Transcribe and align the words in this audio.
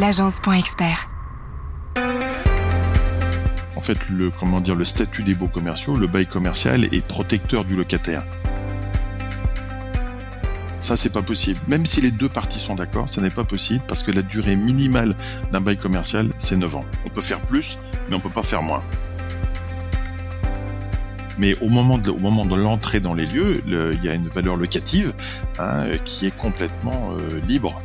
l'agence.expert. 0.00 1.10
En 3.76 3.80
fait, 3.82 3.98
le, 4.08 4.30
comment 4.30 4.60
dire, 4.60 4.74
le 4.74 4.86
statut 4.86 5.22
des 5.22 5.34
baux 5.34 5.46
commerciaux, 5.46 5.94
le 5.94 6.06
bail 6.06 6.26
commercial 6.26 6.84
est 6.84 7.06
protecteur 7.06 7.66
du 7.66 7.76
locataire. 7.76 8.24
Ça, 10.80 10.96
c'est 10.96 11.12
pas 11.12 11.20
possible. 11.20 11.60
Même 11.68 11.84
si 11.84 12.00
les 12.00 12.10
deux 12.10 12.30
parties 12.30 12.58
sont 12.58 12.76
d'accord, 12.76 13.10
ça 13.10 13.20
n'est 13.20 13.30
pas 13.30 13.44
possible 13.44 13.84
parce 13.86 14.02
que 14.02 14.10
la 14.10 14.22
durée 14.22 14.56
minimale 14.56 15.14
d'un 15.52 15.60
bail 15.60 15.76
commercial, 15.76 16.30
c'est 16.38 16.56
9 16.56 16.76
ans. 16.76 16.84
On 17.04 17.10
peut 17.10 17.20
faire 17.20 17.40
plus, 17.42 17.76
mais 18.08 18.16
on 18.16 18.20
peut 18.20 18.30
pas 18.30 18.42
faire 18.42 18.62
moins. 18.62 18.82
Mais 21.36 21.56
au 21.60 21.68
moment 21.68 21.98
de, 21.98 22.10
au 22.10 22.18
moment 22.18 22.46
de 22.46 22.54
l'entrée 22.54 23.00
dans 23.00 23.14
les 23.14 23.26
lieux, 23.26 23.62
il 23.66 24.04
y 24.04 24.08
a 24.08 24.14
une 24.14 24.28
valeur 24.28 24.56
locative 24.56 25.12
hein, 25.58 25.84
qui 26.06 26.26
est 26.26 26.36
complètement 26.36 27.10
euh, 27.12 27.40
libre 27.46 27.80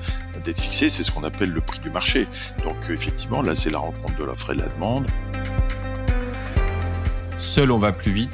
fixée. 0.53 0.89
C'est 0.89 1.03
ce 1.03 1.11
qu'on 1.11 1.23
appelle 1.23 1.51
le 1.51 1.61
prix 1.61 1.79
du 1.79 1.89
marché. 1.89 2.27
Donc 2.63 2.75
effectivement, 2.89 3.41
là, 3.41 3.55
c'est 3.55 3.69
la 3.69 3.79
rencontre 3.79 4.15
de 4.17 4.23
l'offre 4.23 4.51
et 4.51 4.55
de 4.55 4.61
la 4.61 4.67
demande. 4.67 5.07
Seul, 7.37 7.71
on 7.71 7.77
va 7.77 7.91
plus 7.91 8.11
vite. 8.11 8.31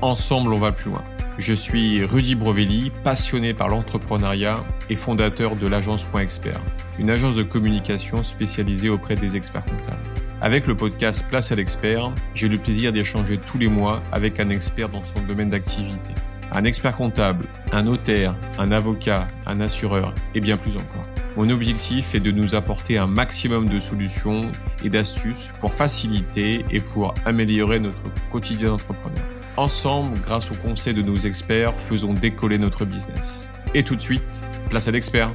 Ensemble, 0.00 0.52
on 0.52 0.58
va 0.58 0.72
plus 0.72 0.90
loin. 0.90 1.04
Je 1.38 1.54
suis 1.54 2.04
Rudy 2.04 2.34
Brovelli, 2.34 2.90
passionné 3.04 3.54
par 3.54 3.68
l'entrepreneuriat 3.68 4.64
et 4.90 4.96
fondateur 4.96 5.54
de 5.54 5.68
l'agence 5.68 6.04
Point 6.04 6.22
Expert, 6.22 6.60
une 6.98 7.10
agence 7.10 7.36
de 7.36 7.44
communication 7.44 8.24
spécialisée 8.24 8.88
auprès 8.88 9.14
des 9.14 9.36
experts 9.36 9.64
comptables. 9.64 10.02
Avec 10.40 10.66
le 10.66 10.76
podcast 10.76 11.24
Place 11.28 11.52
à 11.52 11.54
l'expert, 11.54 12.12
j'ai 12.34 12.48
le 12.48 12.58
plaisir 12.58 12.92
d'échanger 12.92 13.38
tous 13.38 13.58
les 13.58 13.68
mois 13.68 14.02
avec 14.10 14.40
un 14.40 14.50
expert 14.50 14.88
dans 14.88 15.04
son 15.04 15.20
domaine 15.22 15.50
d'activité. 15.50 16.12
Un 16.50 16.64
expert 16.64 16.96
comptable, 16.96 17.46
un 17.70 17.82
notaire, 17.82 18.34
un 18.58 18.72
avocat, 18.72 19.28
un 19.46 19.60
assureur 19.60 20.14
et 20.34 20.40
bien 20.40 20.56
plus 20.56 20.76
encore. 20.76 21.06
Mon 21.38 21.50
objectif 21.50 22.16
est 22.16 22.20
de 22.20 22.32
nous 22.32 22.56
apporter 22.56 22.98
un 22.98 23.06
maximum 23.06 23.68
de 23.68 23.78
solutions 23.78 24.50
et 24.82 24.90
d'astuces 24.90 25.52
pour 25.60 25.72
faciliter 25.72 26.64
et 26.68 26.80
pour 26.80 27.14
améliorer 27.24 27.78
notre 27.78 28.02
quotidien 28.28 28.70
d'entrepreneur. 28.70 29.24
Ensemble, 29.56 30.18
grâce 30.18 30.50
au 30.50 30.56
conseil 30.56 30.94
de 30.94 31.02
nos 31.02 31.14
experts, 31.14 31.74
faisons 31.74 32.12
décoller 32.12 32.58
notre 32.58 32.84
business. 32.84 33.52
Et 33.72 33.84
tout 33.84 33.94
de 33.94 34.00
suite, 34.00 34.42
place 34.68 34.88
à 34.88 34.90
l'expert. 34.90 35.32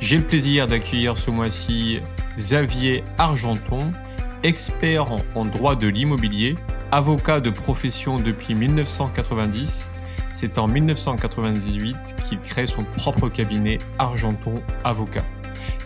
J'ai 0.00 0.16
le 0.16 0.24
plaisir 0.24 0.66
d'accueillir 0.68 1.18
ce 1.18 1.30
mois-ci 1.30 2.00
Xavier 2.38 3.04
Argenton, 3.18 3.92
expert 4.42 5.08
en 5.34 5.44
droit 5.44 5.76
de 5.76 5.86
l'immobilier, 5.86 6.54
avocat 6.92 7.40
de 7.40 7.50
profession 7.50 8.18
depuis 8.18 8.54
1990. 8.54 9.92
C'est 10.32 10.58
en 10.58 10.68
1998 10.68 12.16
qu'il 12.24 12.40
crée 12.40 12.66
son 12.66 12.84
propre 12.84 13.28
cabinet 13.28 13.78
Argenton 13.98 14.54
Avocat, 14.84 15.24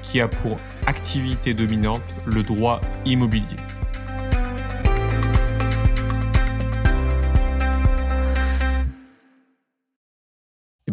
qui 0.03 0.21
a 0.21 0.29
pour 0.29 0.59
activité 0.87 1.55
dominante 1.55 2.03
le 2.27 2.43
droit 2.43 2.81
immobilier. 3.05 3.57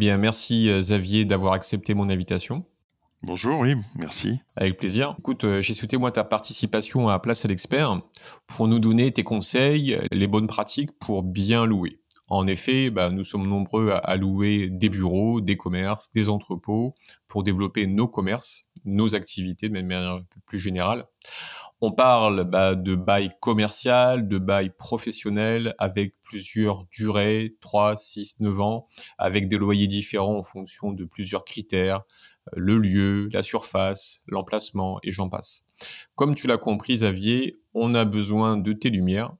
bien, 0.02 0.18
merci 0.18 0.68
euh, 0.68 0.80
Xavier 0.80 1.26
d'avoir 1.26 1.54
accepté 1.54 1.94
mon 1.94 2.10
invitation. 2.10 2.66
Bonjour, 3.22 3.60
oui, 3.60 3.76
merci. 3.96 4.42
Avec 4.56 4.80
plaisir. 4.80 5.16
Écoute, 5.20 5.44
euh, 5.44 5.62
j'ai 5.62 5.76
souhaité 5.76 5.96
moi 5.98 6.12
ta 6.12 6.24
participation 6.24 7.08
à 7.08 7.20
Place 7.20 7.46
à 7.46 7.48
l'expert 7.48 8.02
pour 8.48 8.68
nous 8.68 8.80
donner 8.80 9.12
tes 9.12 9.24
conseils, 9.24 10.00
les 10.12 10.26
bonnes 10.26 10.48
pratiques 10.48 10.90
pour 10.98 11.22
bien 11.22 11.68
louer. 11.68 12.01
En 12.32 12.48
effet, 12.48 12.92
bah, 12.92 13.10
nous 13.10 13.26
sommes 13.26 13.46
nombreux 13.46 13.90
à, 13.92 14.16
louer 14.16 14.70
des 14.70 14.88
bureaux, 14.88 15.42
des 15.42 15.58
commerces, 15.58 16.14
des 16.14 16.30
entrepôts 16.30 16.96
pour 17.28 17.44
développer 17.44 17.88
nos 17.88 18.08
commerces, 18.08 18.68
nos 18.86 19.16
activités 19.16 19.68
de 19.68 19.74
manière 19.74 20.22
plus 20.46 20.58
générale. 20.58 21.08
On 21.82 21.92
parle 21.92 22.46
bah, 22.46 22.76
de 22.76 22.96
bail 22.96 23.32
commercial, 23.42 24.30
de 24.30 24.38
bail 24.38 24.70
professionnel 24.70 25.76
avec 25.78 26.16
plusieurs 26.24 26.86
durées, 26.90 27.58
3, 27.60 27.98
6, 27.98 28.40
9 28.40 28.62
ans, 28.62 28.88
avec 29.18 29.50
des 29.50 29.58
loyers 29.58 29.88
différents 29.88 30.38
en 30.38 30.44
fonction 30.44 30.94
de 30.94 31.04
plusieurs 31.04 31.44
critères, 31.44 32.04
euh, 32.48 32.62
le 32.62 32.78
lieu, 32.78 33.28
la 33.34 33.44
surface, 33.44 34.24
l'emplacement 34.28 35.00
et 35.04 35.12
j'en 35.12 35.28
passe. 35.28 35.66
Comme 36.16 36.34
tu 36.36 36.48
l'as 36.48 36.58
compris 36.58 36.94
Xavier, 36.94 37.60
on 37.74 37.94
a 37.94 38.06
besoin 38.06 38.56
de 38.56 38.72
tes 38.72 38.90
lumières. 38.90 39.36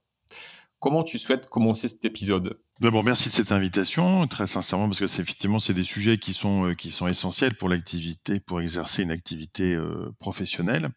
Comment 0.78 1.04
tu 1.04 1.16
souhaites 1.16 1.48
commencer 1.48 1.86
cet 1.88 2.04
épisode? 2.04 2.58
D'abord, 2.82 3.04
merci 3.04 3.28
de 3.28 3.34
cette 3.34 3.52
invitation, 3.52 4.26
très 4.26 4.48
sincèrement, 4.48 4.88
parce 4.88 4.98
que 4.98 5.06
c'est 5.06 5.22
effectivement 5.22 5.60
c'est 5.60 5.72
des 5.72 5.84
sujets 5.84 6.18
qui 6.18 6.34
sont 6.34 6.66
euh, 6.66 6.74
qui 6.74 6.90
sont 6.90 7.06
essentiels 7.06 7.54
pour 7.54 7.68
l'activité, 7.68 8.40
pour 8.40 8.60
exercer 8.60 9.04
une 9.04 9.12
activité 9.12 9.76
euh, 9.76 10.12
professionnelle. 10.18 10.88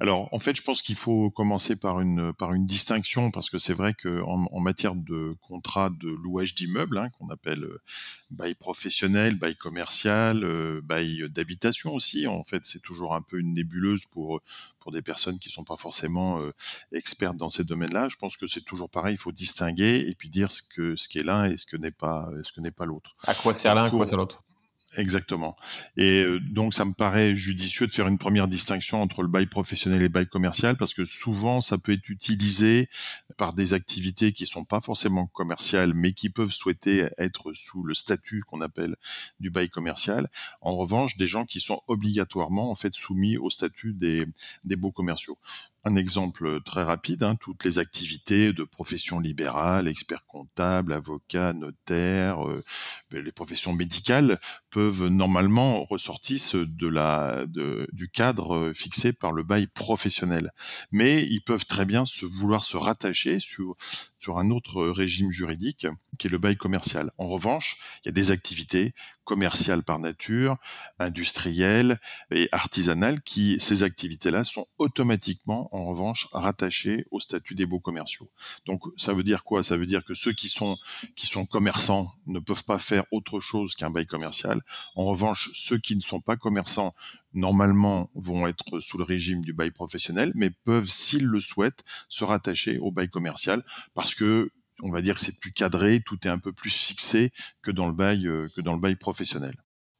Alors, 0.00 0.28
en 0.34 0.38
fait, 0.38 0.54
je 0.54 0.60
pense 0.60 0.82
qu'il 0.82 0.96
faut 0.96 1.30
commencer 1.30 1.76
par 1.76 2.02
une 2.02 2.34
par 2.34 2.52
une 2.52 2.66
distinction, 2.66 3.30
parce 3.30 3.48
que 3.48 3.56
c'est 3.56 3.72
vrai 3.72 3.94
que 3.94 4.20
en, 4.20 4.60
matière 4.60 4.94
de 4.94 5.34
contrat 5.40 5.88
de 5.88 6.10
louage 6.10 6.54
d'immeubles, 6.54 6.98
hein, 6.98 7.08
qu'on 7.18 7.30
appelle 7.30 7.64
euh, 7.64 7.80
bail 8.30 8.54
professionnel, 8.54 9.34
bail 9.36 9.56
commercial, 9.56 10.44
bail 10.82 11.24
d'habitation 11.30 11.94
aussi. 11.94 12.26
En 12.26 12.44
fait, 12.44 12.66
c'est 12.66 12.82
toujours 12.82 13.14
un 13.14 13.22
peu 13.22 13.38
une 13.38 13.54
nébuleuse 13.54 14.04
pour 14.04 14.42
pour 14.80 14.92
des 14.92 15.02
personnes 15.02 15.38
qui 15.38 15.50
sont 15.50 15.64
pas 15.64 15.76
forcément 15.76 16.40
expertes 16.92 17.36
dans 17.36 17.50
ces 17.50 17.64
domaines-là. 17.64 18.08
Je 18.08 18.16
pense 18.16 18.36
que 18.36 18.46
c'est 18.46 18.64
toujours 18.64 18.90
pareil, 18.90 19.14
il 19.14 19.18
faut 19.18 19.32
distinguer 19.32 20.08
et 20.08 20.14
puis 20.14 20.28
dire 20.28 20.50
ce 20.50 20.62
que 20.62 20.96
ce 20.96 21.08
qui 21.08 21.18
est 21.18 21.22
l'un 21.22 21.44
et 21.44 21.56
ce 21.56 21.66
que 21.66 21.76
n'est 21.76 21.90
pas 21.90 22.30
ce 22.42 22.52
que 22.52 22.60
n'est 22.60 22.70
pas 22.70 22.86
l'autre. 22.86 23.12
À 23.26 23.34
quoi 23.34 23.54
sert 23.54 23.74
l'un, 23.74 23.84
à 23.84 23.90
quoi 23.90 24.06
sert 24.06 24.18
l'autre? 24.18 24.42
Exactement. 24.96 25.56
Et 25.96 26.22
euh, 26.22 26.40
donc, 26.40 26.74
ça 26.74 26.84
me 26.84 26.92
paraît 26.92 27.34
judicieux 27.34 27.86
de 27.86 27.92
faire 27.92 28.08
une 28.08 28.18
première 28.18 28.48
distinction 28.48 29.00
entre 29.00 29.22
le 29.22 29.28
bail 29.28 29.46
professionnel 29.46 30.00
et 30.00 30.04
le 30.04 30.08
bail 30.08 30.26
commercial, 30.26 30.76
parce 30.76 30.94
que 30.94 31.04
souvent, 31.04 31.60
ça 31.60 31.78
peut 31.78 31.92
être 31.92 32.08
utilisé 32.08 32.88
par 33.36 33.54
des 33.54 33.72
activités 33.72 34.32
qui 34.32 34.46
sont 34.46 34.64
pas 34.64 34.80
forcément 34.80 35.26
commerciales, 35.26 35.94
mais 35.94 36.12
qui 36.12 36.28
peuvent 36.28 36.52
souhaiter 36.52 37.06
être 37.18 37.52
sous 37.52 37.84
le 37.84 37.94
statut 37.94 38.42
qu'on 38.42 38.60
appelle 38.60 38.96
du 39.38 39.50
bail 39.50 39.68
commercial. 39.68 40.28
En 40.60 40.76
revanche, 40.76 41.16
des 41.16 41.28
gens 41.28 41.44
qui 41.44 41.60
sont 41.60 41.80
obligatoirement 41.86 42.70
en 42.70 42.74
fait 42.74 42.94
soumis 42.94 43.36
au 43.36 43.48
statut 43.50 43.92
des, 43.92 44.26
des 44.64 44.76
commerciaux. 44.94 45.38
Un 45.84 45.96
exemple 45.96 46.60
très 46.62 46.82
rapide, 46.82 47.22
hein, 47.22 47.36
toutes 47.36 47.64
les 47.64 47.78
activités 47.78 48.52
de 48.52 48.64
profession 48.64 49.18
libérale, 49.18 49.88
expert 49.88 50.26
comptable, 50.26 50.92
avocat, 50.92 51.54
notaire, 51.54 52.46
euh, 52.46 52.62
les 53.12 53.32
professions 53.32 53.72
médicales 53.72 54.38
peuvent 54.68 55.06
normalement 55.06 55.84
ressortir 55.84 56.38
de 56.54 56.86
la, 56.86 57.46
de, 57.46 57.88
du 57.92 58.10
cadre 58.10 58.72
fixé 58.74 59.14
par 59.14 59.32
le 59.32 59.42
bail 59.42 59.68
professionnel. 59.68 60.52
Mais 60.92 61.24
ils 61.24 61.40
peuvent 61.40 61.64
très 61.64 61.86
bien 61.86 62.04
se 62.04 62.26
vouloir 62.26 62.62
se 62.62 62.76
rattacher 62.76 63.40
sur, 63.40 63.74
sur 64.18 64.38
un 64.38 64.50
autre 64.50 64.86
régime 64.86 65.30
juridique 65.30 65.86
qui 66.18 66.26
est 66.26 66.30
le 66.30 66.38
bail 66.38 66.56
commercial. 66.56 67.10
En 67.16 67.28
revanche, 67.28 67.78
il 68.04 68.08
y 68.08 68.10
a 68.10 68.12
des 68.12 68.30
activités 68.32 68.92
commerciales 69.24 69.84
par 69.84 69.98
nature, 70.00 70.56
industrielles 70.98 72.00
et 72.32 72.48
artisanales 72.52 73.22
qui, 73.22 73.58
ces 73.60 73.84
activités-là, 73.84 74.42
sont 74.42 74.66
automatiquement, 74.78 75.69
en 75.70 75.84
revanche, 75.84 76.28
rattachées 76.32 77.06
au 77.10 77.20
statut 77.20 77.54
des 77.54 77.66
baux 77.66 77.80
commerciaux. 77.80 78.30
Donc, 78.66 78.82
ça 78.96 79.14
veut 79.14 79.22
dire 79.22 79.44
quoi? 79.44 79.62
Ça 79.62 79.76
veut 79.76 79.86
dire 79.86 80.04
que 80.04 80.14
ceux 80.14 80.32
qui 80.32 80.48
sont, 80.48 80.76
qui 81.14 81.26
sont 81.26 81.46
commerçants 81.46 82.12
ne 82.26 82.38
peuvent 82.38 82.64
pas 82.64 82.78
faire 82.78 83.04
autre 83.10 83.40
chose 83.40 83.74
qu'un 83.74 83.90
bail 83.90 84.06
commercial. 84.06 84.62
En 84.94 85.04
revanche, 85.04 85.50
ceux 85.54 85.78
qui 85.78 85.96
ne 85.96 86.00
sont 86.00 86.20
pas 86.20 86.36
commerçants 86.36 86.94
normalement 87.32 88.10
vont 88.14 88.46
être 88.46 88.80
sous 88.80 88.98
le 88.98 89.04
régime 89.04 89.42
du 89.42 89.52
bail 89.52 89.70
professionnel, 89.70 90.32
mais 90.34 90.50
peuvent, 90.50 90.90
s'ils 90.90 91.26
le 91.26 91.40
souhaitent, 91.40 91.84
se 92.08 92.24
rattacher 92.24 92.78
au 92.78 92.90
bail 92.90 93.08
commercial 93.08 93.64
parce 93.94 94.14
que 94.14 94.50
on 94.82 94.90
va 94.90 95.02
dire 95.02 95.14
que 95.14 95.20
c'est 95.20 95.38
plus 95.38 95.52
cadré, 95.52 96.00
tout 96.00 96.26
est 96.26 96.30
un 96.30 96.38
peu 96.38 96.52
plus 96.52 96.70
fixé 96.70 97.32
que 97.62 97.70
dans 97.70 97.86
le 97.86 97.94
bail 97.94 98.26
euh, 98.26 98.46
que 98.56 98.60
dans 98.60 98.72
le 98.72 98.80
bail 98.80 98.96
professionnel. 98.96 99.54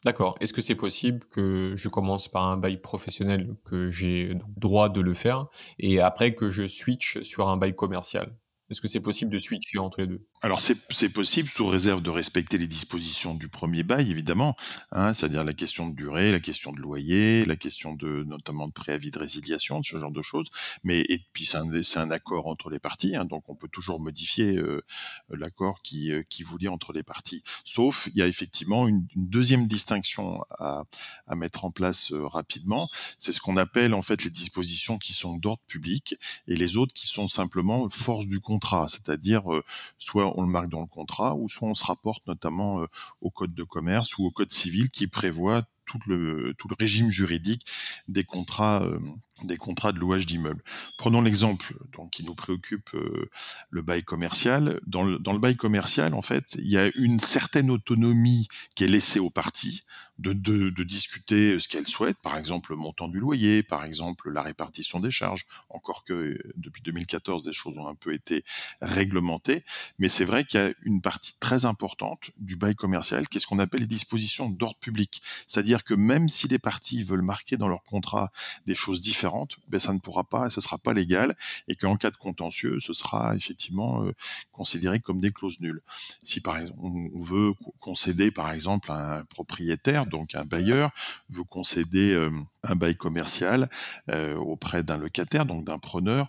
D'accord. 0.04 0.36
Est-ce 0.40 0.52
que 0.54 0.62
c'est 0.62 0.74
possible 0.74 1.26
que 1.30 1.74
je 1.76 1.88
commence 1.90 2.26
par 2.28 2.44
un 2.44 2.56
bail 2.56 2.78
professionnel, 2.80 3.54
que 3.64 3.91
j'ai 3.91 4.34
droit 4.56 4.88
de 4.88 5.00
le 5.02 5.12
faire, 5.14 5.47
et 5.78 6.00
après 6.00 6.34
que 6.34 6.48
je 6.50 6.66
switch 6.68 7.20
sur 7.22 7.48
un 7.48 7.56
bail 7.58 7.74
commercial? 7.74 8.34
Est-ce 8.70 8.80
que 8.80 8.86
c'est 8.86 9.00
possible 9.00 9.32
de 9.32 9.38
switcher 9.38 9.78
entre 9.78 10.00
les 10.00 10.06
deux? 10.06 10.24
Alors 10.42 10.60
c'est 10.60 11.08
possible 11.12 11.48
sous 11.48 11.66
réserve 11.66 12.02
de 12.02 12.10
respecter 12.10 12.56
les 12.56 12.68
dispositions 12.68 13.34
du 13.34 13.48
premier 13.48 13.82
bail, 13.82 14.10
évidemment, 14.10 14.54
hein, 14.92 15.12
c'est-à-dire 15.12 15.42
la 15.42 15.54
question 15.54 15.88
de 15.88 15.94
durée, 15.94 16.30
la 16.30 16.38
question 16.38 16.72
de 16.72 16.80
loyer, 16.80 17.44
la 17.44 17.56
question 17.56 17.94
de 17.94 18.22
notamment 18.24 18.68
de 18.68 18.72
préavis 18.72 19.10
de 19.10 19.18
résiliation, 19.18 19.82
ce 19.82 19.98
genre 19.98 20.12
de 20.12 20.22
choses. 20.22 20.48
Mais 20.84 21.00
et 21.08 21.20
puis 21.32 21.44
c'est 21.44 21.58
un, 21.98 22.10
accord 22.10 22.46
entre 22.46 22.70
les 22.70 22.78
parties, 22.78 23.16
hein, 23.16 23.24
donc 23.24 23.48
on 23.48 23.54
peut 23.56 23.68
toujours 23.68 24.00
modifier 24.00 24.56
euh, 24.56 24.84
l'accord 25.30 25.82
qui, 25.82 26.12
euh, 26.12 26.22
qui 26.28 26.42
vous 26.42 26.56
lie 26.56 26.68
entre 26.68 26.92
les 26.92 27.02
parties. 27.02 27.42
Sauf 27.64 28.08
il 28.12 28.18
y 28.18 28.22
a 28.22 28.28
effectivement 28.28 28.86
une, 28.86 29.06
deuxième 29.16 29.66
distinction 29.66 30.42
à, 30.58 30.84
à, 31.26 31.34
mettre 31.34 31.64
en 31.64 31.70
place 31.70 32.12
euh, 32.12 32.26
rapidement, 32.26 32.88
c'est 33.18 33.32
ce 33.32 33.40
qu'on 33.40 33.56
appelle 33.56 33.94
en 33.94 34.02
fait 34.02 34.24
les 34.24 34.30
dispositions 34.30 34.98
qui 34.98 35.12
sont 35.12 35.36
d'ordre 35.36 35.62
public 35.66 36.16
et 36.46 36.56
les 36.56 36.76
autres 36.76 36.94
qui 36.94 37.06
sont 37.06 37.28
simplement 37.28 37.88
force 37.90 38.26
du 38.26 38.40
c'est-à-dire 38.89 39.53
euh, 39.53 39.65
soit 39.98 40.39
on 40.39 40.42
le 40.42 40.48
marque 40.48 40.68
dans 40.68 40.80
le 40.80 40.86
contrat 40.86 41.34
ou 41.34 41.48
soit 41.48 41.68
on 41.68 41.74
se 41.74 41.84
rapporte 41.84 42.27
notamment 42.27 42.83
euh, 42.83 42.86
au 43.21 43.30
code 43.30 43.54
de 43.54 43.62
commerce 43.62 44.18
ou 44.18 44.27
au 44.27 44.30
code 44.30 44.53
civil 44.53 44.91
qui 44.91 45.07
prévoit 45.07 45.62
tout 45.91 45.98
le 46.07 46.54
tout 46.59 46.69
le 46.69 46.77
régime 46.78 47.10
juridique 47.10 47.66
des 48.09 48.25
contrats 48.25 48.87
des 49.45 49.57
contrats 49.57 49.92
de 49.92 49.98
louage 49.98 50.27
d'immeubles. 50.27 50.63
Prenons 50.98 51.22
l'exemple 51.22 51.75
qui 52.13 52.25
nous 52.25 52.34
préoccupe 52.34 52.91
le 53.71 53.83
bail 53.83 54.03
commercial. 54.03 54.81
Dans 54.87 55.03
le, 55.03 55.19
dans 55.19 55.33
le 55.33 55.39
bail 55.39 55.57
commercial, 55.57 56.13
en 56.13 56.21
fait, 56.21 56.45
il 56.59 56.69
y 56.69 56.77
a 56.77 56.91
une 56.95 57.21
certaine 57.21 57.71
autonomie 57.71 58.48
qui 58.75 58.84
est 58.84 58.89
laissée 58.89 59.19
aux 59.19 59.31
parties 59.31 59.83
de, 60.21 60.34
de, 60.34 60.69
de 60.69 60.84
discuter 60.84 61.59
ce 61.59 61.69
qu'elles 61.69 61.87
souhaitent, 61.87 62.21
par 62.21 62.37
exemple 62.37 62.72
le 62.72 62.77
montant 62.77 63.09
du 63.09 63.19
loyer, 63.19 63.63
par 63.63 63.84
exemple 63.84 64.31
la 64.31 64.42
répartition 64.42 65.01
des 65.01 65.10
charges, 65.10 65.47
encore 65.71 66.04
que 66.04 66.39
depuis 66.57 66.83
2014 66.83 67.45
des 67.45 67.53
choses 67.53 67.78
ont 67.78 67.89
un 67.89 67.95
peu 67.95 68.13
été 68.13 68.45
réglementées, 68.83 69.65
mais 69.98 70.09
c'est 70.09 70.27
vrai 70.27 70.45
qu'il 70.45 70.60
y 70.60 70.63
a 70.63 70.72
une 70.83 71.01
partie 71.01 71.33
très 71.41 71.65
importante 71.65 72.31
du 72.37 72.57
bail 72.57 72.75
commercial 72.75 73.28
qui 73.28 73.39
est 73.39 73.41
ce 73.41 73.47
qu'on 73.47 73.59
appelle 73.59 73.81
les 73.81 73.87
dispositions 73.87 74.51
d'ordre 74.51 74.78
public, 74.78 75.22
c'est-à-dire 75.47 75.79
que 75.84 75.94
même 75.94 76.28
si 76.28 76.48
les 76.48 76.59
parties 76.59 77.03
veulent 77.03 77.22
marquer 77.22 77.56
dans 77.56 77.68
leur 77.68 77.82
contrat 77.82 78.30
des 78.66 78.74
choses 78.74 79.00
différentes, 79.00 79.56
ben 79.68 79.80
ça 79.80 79.92
ne 79.92 79.98
pourra 79.98 80.24
pas, 80.24 80.50
ce 80.50 80.60
sera 80.60 80.78
pas 80.78 80.92
légal, 80.92 81.34
et 81.68 81.77
qu'en 81.77 81.97
cas 81.97 82.10
de 82.10 82.16
contentieux, 82.16 82.78
ce 82.80 82.92
sera 82.92 83.34
effectivement 83.36 84.04
euh, 84.04 84.12
considéré 84.53 85.00
comme 85.00 85.21
des 85.21 85.32
clauses 85.32 85.60
nulles. 85.60 85.82
Si 86.22 86.41
par 86.41 86.59
exemple 86.59 86.78
on 86.82 87.21
veut 87.21 87.53
concéder 87.78 88.30
par 88.30 88.53
exemple 88.53 88.91
un 88.92 89.24
propriétaire 89.24 90.06
donc 90.06 90.34
un 90.34 90.44
bailleur 90.44 90.91
veut 91.28 91.44
concéder 91.44 92.12
euh, 92.12 92.30
un 92.62 92.77
bail 92.77 92.94
commercial 92.94 93.68
euh, 94.10 94.36
auprès 94.36 94.82
d'un 94.82 94.97
locataire, 94.97 95.47
donc 95.47 95.65
d'un 95.65 95.78
preneur, 95.78 96.28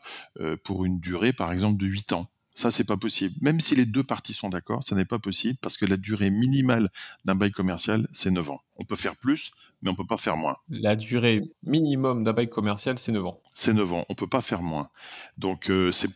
pour 0.63 0.85
une 0.85 0.99
durée 0.99 1.33
par 1.33 1.51
exemple 1.51 1.77
de 1.77 1.85
8 1.85 2.13
ans. 2.13 2.27
Ça, 2.53 2.69
c'est 2.69 2.83
pas 2.83 2.97
possible. 2.97 3.35
Même 3.41 3.59
si 3.59 3.75
les 3.75 3.85
deux 3.85 4.03
parties 4.03 4.33
sont 4.33 4.49
d'accord, 4.49 4.83
ça 4.83 4.95
n'est 4.95 5.05
pas 5.05 5.19
possible 5.19 5.57
parce 5.61 5.77
que 5.77 5.85
la 5.85 5.97
durée 5.97 6.29
minimale 6.29 6.89
d'un 7.25 7.35
bail 7.35 7.51
commercial, 7.51 8.07
c'est 8.11 8.31
9 8.31 8.49
ans. 8.49 8.61
On 8.75 8.83
peut 8.83 8.95
faire 8.95 9.15
plus, 9.15 9.51
mais 9.81 9.89
on 9.89 9.95
peut 9.95 10.05
pas 10.05 10.17
faire 10.17 10.37
moins. 10.37 10.57
La 10.69 10.95
durée 10.95 11.41
minimum 11.63 12.23
d'un 12.23 12.33
bail 12.33 12.49
commercial, 12.49 12.99
c'est 12.99 13.11
9 13.11 13.25
ans. 13.25 13.39
C'est 13.53 13.73
9 13.73 13.93
ans, 13.93 14.05
on 14.09 14.13
peut 14.13 14.27
pas 14.27 14.41
faire 14.41 14.61
moins. 14.61 14.89
Donc 15.37 15.69
euh, 15.69 15.91
c'est 15.91 16.09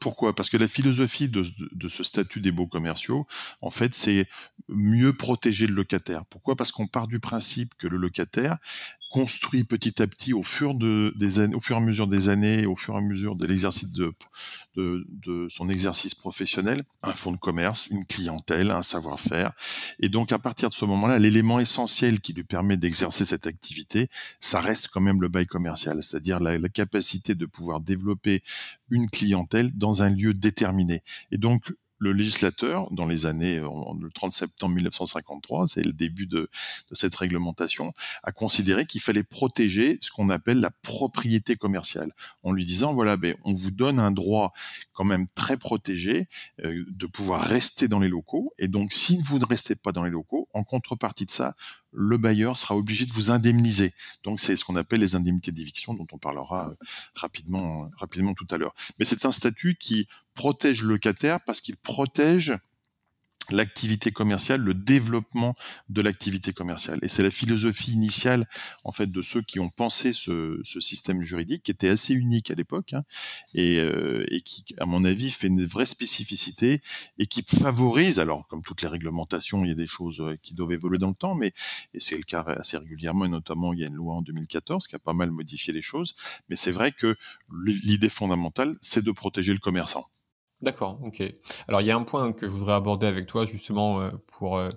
pourquoi? 0.00 0.34
Parce 0.34 0.50
que 0.50 0.56
la 0.56 0.66
philosophie 0.66 1.28
de, 1.28 1.44
de, 1.72 1.88
ce 1.88 2.02
statut 2.02 2.40
des 2.40 2.52
baux 2.52 2.66
commerciaux, 2.66 3.26
en 3.60 3.70
fait, 3.70 3.94
c'est 3.94 4.26
mieux 4.68 5.12
protéger 5.12 5.66
le 5.66 5.74
locataire. 5.74 6.24
Pourquoi? 6.26 6.56
Parce 6.56 6.72
qu'on 6.72 6.86
part 6.86 7.06
du 7.06 7.20
principe 7.20 7.74
que 7.76 7.86
le 7.86 7.96
locataire 7.96 8.58
construit 9.10 9.64
petit 9.64 10.02
à 10.02 10.06
petit 10.06 10.34
au 10.34 10.42
fur, 10.42 10.74
de, 10.74 11.12
des 11.16 11.40
au 11.54 11.60
fur 11.60 11.76
et 11.76 11.78
à 11.78 11.82
mesure 11.82 12.06
des 12.06 12.28
années, 12.28 12.66
au 12.66 12.76
fur 12.76 12.94
et 12.94 12.98
à 12.98 13.00
mesure 13.00 13.36
de 13.36 13.46
l'exercice 13.46 13.90
de, 13.90 14.12
de, 14.76 15.06
de, 15.26 15.48
son 15.48 15.68
exercice 15.68 16.14
professionnel, 16.14 16.82
un 17.02 17.12
fonds 17.12 17.32
de 17.32 17.38
commerce, 17.38 17.86
une 17.88 18.04
clientèle, 18.04 18.70
un 18.70 18.82
savoir-faire. 18.82 19.52
Et 20.00 20.08
donc 20.08 20.32
à 20.32 20.38
partir 20.38 20.68
de 20.68 20.74
ce 20.74 20.84
moment-là, 20.84 21.18
l'élément 21.18 21.58
essentiel 21.58 22.20
qui 22.20 22.32
lui 22.32 22.44
permet 22.44 22.76
d'exercer 22.76 23.24
cette 23.24 23.46
activité, 23.46 24.08
ça 24.40 24.60
reste 24.60 24.88
quand 24.88 25.00
même 25.00 25.22
le 25.22 25.28
bail 25.28 25.46
commercial, 25.46 26.02
c'est-à-dire 26.02 26.40
la, 26.40 26.58
la 26.58 26.68
capacité 26.68 27.34
de 27.34 27.46
pouvoir 27.46 27.80
développer 27.80 28.42
une 28.90 29.08
clientèle 29.08 29.70
dans 29.74 30.02
un 30.02 30.10
lieu 30.10 30.34
déterminé. 30.34 31.02
Et 31.32 31.38
donc 31.38 31.72
le 31.98 32.12
législateur, 32.12 32.90
dans 32.92 33.06
les 33.06 33.26
années, 33.26 33.56
le 33.58 34.10
30 34.10 34.32
septembre 34.32 34.74
1953, 34.76 35.68
c'est 35.68 35.82
le 35.82 35.92
début 35.92 36.26
de, 36.26 36.48
de, 36.90 36.94
cette 36.94 37.14
réglementation, 37.14 37.92
a 38.22 38.32
considéré 38.32 38.86
qu'il 38.86 39.00
fallait 39.00 39.22
protéger 39.22 39.98
ce 40.00 40.10
qu'on 40.10 40.30
appelle 40.30 40.60
la 40.60 40.70
propriété 40.70 41.56
commerciale, 41.56 42.12
en 42.42 42.52
lui 42.52 42.64
disant, 42.64 42.94
voilà, 42.94 43.16
ben, 43.16 43.34
on 43.44 43.52
vous 43.52 43.70
donne 43.70 43.98
un 43.98 44.10
droit 44.10 44.52
quand 44.92 45.04
même 45.04 45.26
très 45.34 45.56
protégé 45.56 46.28
euh, 46.64 46.84
de 46.88 47.06
pouvoir 47.06 47.42
rester 47.42 47.88
dans 47.88 48.00
les 48.00 48.08
locaux, 48.08 48.52
et 48.58 48.68
donc 48.68 48.92
si 48.92 49.18
vous 49.18 49.38
ne 49.38 49.44
restez 49.44 49.74
pas 49.74 49.92
dans 49.92 50.04
les 50.04 50.10
locaux, 50.10 50.48
en 50.54 50.64
contrepartie 50.64 51.26
de 51.26 51.30
ça, 51.30 51.54
le 51.92 52.18
bailleur 52.18 52.56
sera 52.56 52.76
obligé 52.76 53.06
de 53.06 53.12
vous 53.12 53.30
indemniser. 53.30 53.92
Donc 54.22 54.40
c'est 54.40 54.56
ce 54.56 54.64
qu'on 54.64 54.76
appelle 54.76 55.00
les 55.00 55.14
indemnités 55.14 55.52
d'éviction 55.52 55.94
dont 55.94 56.06
on 56.12 56.18
parlera 56.18 56.68
euh, 56.68 56.74
rapidement 57.14 57.90
rapidement 57.96 58.34
tout 58.34 58.46
à 58.50 58.58
l'heure. 58.58 58.74
Mais 58.98 59.04
c'est 59.04 59.24
un 59.24 59.32
statut 59.32 59.76
qui 59.76 60.06
protège 60.34 60.82
le 60.82 60.90
locataire 60.90 61.40
parce 61.44 61.60
qu'il 61.60 61.76
protège 61.76 62.54
l'activité 63.50 64.10
commerciale, 64.10 64.60
le 64.60 64.74
développement 64.74 65.54
de 65.88 66.02
l'activité 66.02 66.52
commerciale. 66.52 66.98
Et 67.02 67.08
c'est 67.08 67.22
la 67.22 67.30
philosophie 67.30 67.92
initiale, 67.92 68.46
en 68.84 68.92
fait, 68.92 69.10
de 69.10 69.22
ceux 69.22 69.42
qui 69.42 69.60
ont 69.60 69.68
pensé 69.68 70.12
ce, 70.12 70.60
ce 70.64 70.80
système 70.80 71.22
juridique, 71.22 71.62
qui 71.62 71.70
était 71.70 71.88
assez 71.88 72.14
unique 72.14 72.50
à 72.50 72.54
l'époque, 72.54 72.92
hein, 72.92 73.02
et, 73.54 73.78
euh, 73.78 74.24
et, 74.30 74.42
qui, 74.42 74.64
à 74.78 74.86
mon 74.86 75.04
avis, 75.04 75.30
fait 75.30 75.48
une 75.48 75.64
vraie 75.64 75.86
spécificité 75.86 76.80
et 77.18 77.26
qui 77.26 77.42
favorise, 77.42 78.18
alors, 78.18 78.46
comme 78.48 78.62
toutes 78.62 78.82
les 78.82 78.88
réglementations, 78.88 79.64
il 79.64 79.68
y 79.68 79.72
a 79.72 79.76
des 79.76 79.86
choses 79.86 80.20
euh, 80.20 80.36
qui 80.42 80.54
doivent 80.54 80.72
évoluer 80.72 80.98
dans 80.98 81.08
le 81.08 81.14
temps, 81.14 81.34
mais, 81.34 81.52
et 81.94 82.00
c'est 82.00 82.16
le 82.16 82.24
cas 82.24 82.42
assez 82.42 82.76
régulièrement, 82.76 83.24
et 83.24 83.28
notamment, 83.28 83.72
il 83.72 83.80
y 83.80 83.84
a 83.84 83.88
une 83.88 83.94
loi 83.94 84.14
en 84.14 84.22
2014 84.22 84.86
qui 84.86 84.96
a 84.96 84.98
pas 84.98 85.12
mal 85.12 85.30
modifié 85.30 85.72
les 85.72 85.82
choses, 85.82 86.14
mais 86.48 86.56
c'est 86.56 86.72
vrai 86.72 86.92
que 86.92 87.16
l'idée 87.66 88.08
fondamentale, 88.08 88.76
c'est 88.80 89.04
de 89.04 89.12
protéger 89.12 89.52
le 89.52 89.58
commerçant. 89.58 90.04
D'accord, 90.60 90.98
ok. 91.04 91.22
Alors 91.68 91.82
il 91.82 91.86
y 91.86 91.92
a 91.92 91.96
un 91.96 92.02
point 92.02 92.32
que 92.32 92.46
je 92.46 92.50
voudrais 92.50 92.74
aborder 92.74 93.06
avec 93.06 93.26
toi 93.26 93.44
justement 93.44 94.00
euh, 94.00 94.10
pour 94.26 94.58
euh, 94.58 94.70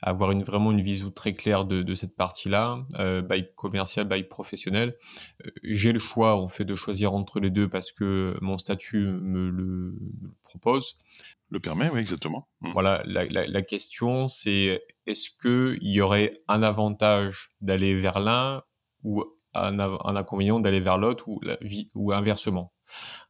avoir 0.00 0.30
une, 0.30 0.42
vraiment 0.42 0.72
une 0.72 0.80
vision 0.80 1.10
très 1.10 1.34
claire 1.34 1.66
de, 1.66 1.82
de 1.82 1.94
cette 1.94 2.16
partie-là, 2.16 2.78
euh, 2.98 3.20
bail 3.20 3.52
commercial, 3.54 4.08
bail 4.08 4.24
professionnel. 4.24 4.96
Euh, 5.44 5.50
j'ai 5.62 5.92
le 5.92 5.98
choix 5.98 6.36
en 6.36 6.48
fait 6.48 6.64
de 6.64 6.74
choisir 6.74 7.12
entre 7.12 7.38
les 7.38 7.50
deux 7.50 7.68
parce 7.68 7.92
que 7.92 8.34
mon 8.40 8.56
statut 8.56 9.08
me 9.08 9.50
le, 9.50 9.98
propose. 10.42 10.96
Le 11.50 11.60
permet, 11.60 11.90
oui, 11.90 12.00
exactement. 12.00 12.48
Mmh. 12.62 12.70
Voilà, 12.72 13.02
la, 13.04 13.26
la, 13.26 13.46
la 13.46 13.62
question 13.62 14.28
c'est 14.28 14.82
est-ce 15.06 15.28
qu'il 15.38 15.86
y 15.86 16.00
aurait 16.00 16.32
un 16.48 16.62
avantage 16.62 17.52
d'aller 17.60 17.94
vers 17.94 18.20
l'un 18.20 18.62
ou 19.04 19.22
un, 19.52 19.78
un 19.78 20.16
inconvénient 20.16 20.60
d'aller 20.60 20.80
vers 20.80 20.96
l'autre 20.96 21.28
ou, 21.28 21.40
ou 21.94 22.12
inversement? 22.12 22.72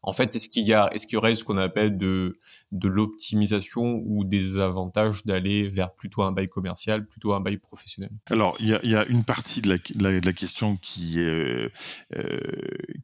En 0.03 0.13
fait, 0.13 0.35
est-ce 0.37 0.49
qu'il 0.49 0.67
y 0.67 0.73
a, 0.73 0.89
est-ce 0.93 1.07
qu'il 1.07 1.15
y 1.15 1.17
aurait 1.17 1.35
ce 1.35 1.45
qu'on 1.45 1.57
appelle 1.57 1.99
de, 1.99 2.39
de 2.73 2.89
l'optimisation 2.89 4.03
ou 4.05 4.25
des 4.25 4.59
avantages 4.59 5.25
d'aller 5.25 5.69
vers 5.69 5.93
plutôt 5.93 6.23
un 6.23 6.33
bail 6.33 6.49
commercial, 6.49 7.07
plutôt 7.07 7.35
un 7.35 7.41
bail 7.41 7.59
professionnel? 7.59 8.11
Alors, 8.31 8.57
il 8.61 8.69
y 8.69 8.75
a, 8.75 8.85
y 8.85 9.11
une 9.11 9.25
partie 9.25 9.61
de 9.61 9.69
la, 9.69 10.33
question 10.33 10.79
euh, 11.09 11.69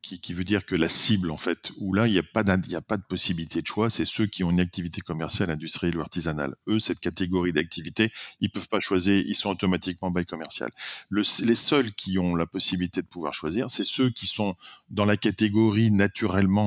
qui, 0.03 0.21
qui, 0.21 0.35
veut 0.35 0.45
dire 0.45 0.65
que 0.65 0.75
la 0.75 0.89
cible, 0.89 1.31
en 1.31 1.37
fait, 1.37 1.73
où 1.79 1.93
là, 1.95 2.07
il 2.07 2.13
n'y 2.13 2.19
a 2.19 2.23
pas 2.23 2.43
il 2.67 2.77
a 2.77 2.81
pas 2.81 2.97
de 2.97 3.03
possibilité 3.03 3.63
de 3.63 3.67
choix, 3.67 3.91
c'est 3.91 4.05
ceux 4.05 4.27
qui 4.27 4.45
ont 4.45 4.51
une 4.51 4.61
activité 4.61 5.01
commerciale, 5.01 5.51
industrielle 5.51 5.97
ou 5.97 6.01
artisanale. 6.01 6.55
Eux, 6.69 6.79
cette 6.79 7.01
catégorie 7.01 7.53
d'activité, 7.53 8.13
ils 8.41 8.51
peuvent 8.51 8.69
pas 8.69 8.81
choisir, 8.81 9.23
ils 9.27 9.35
sont 9.35 9.51
automatiquement 9.51 10.11
bail 10.11 10.27
commercial. 10.27 10.71
Le, 11.09 11.23
les 11.45 11.55
seuls 11.55 11.93
qui 11.93 12.19
ont 12.19 12.35
la 12.35 12.47
possibilité 12.47 13.03
de 13.03 13.07
pouvoir 13.07 13.33
choisir, 13.33 13.71
c'est 13.71 13.85
ceux 13.85 14.11
qui 14.11 14.27
sont 14.27 14.55
dans 14.91 15.05
la 15.05 15.17
catégorie 15.17 15.91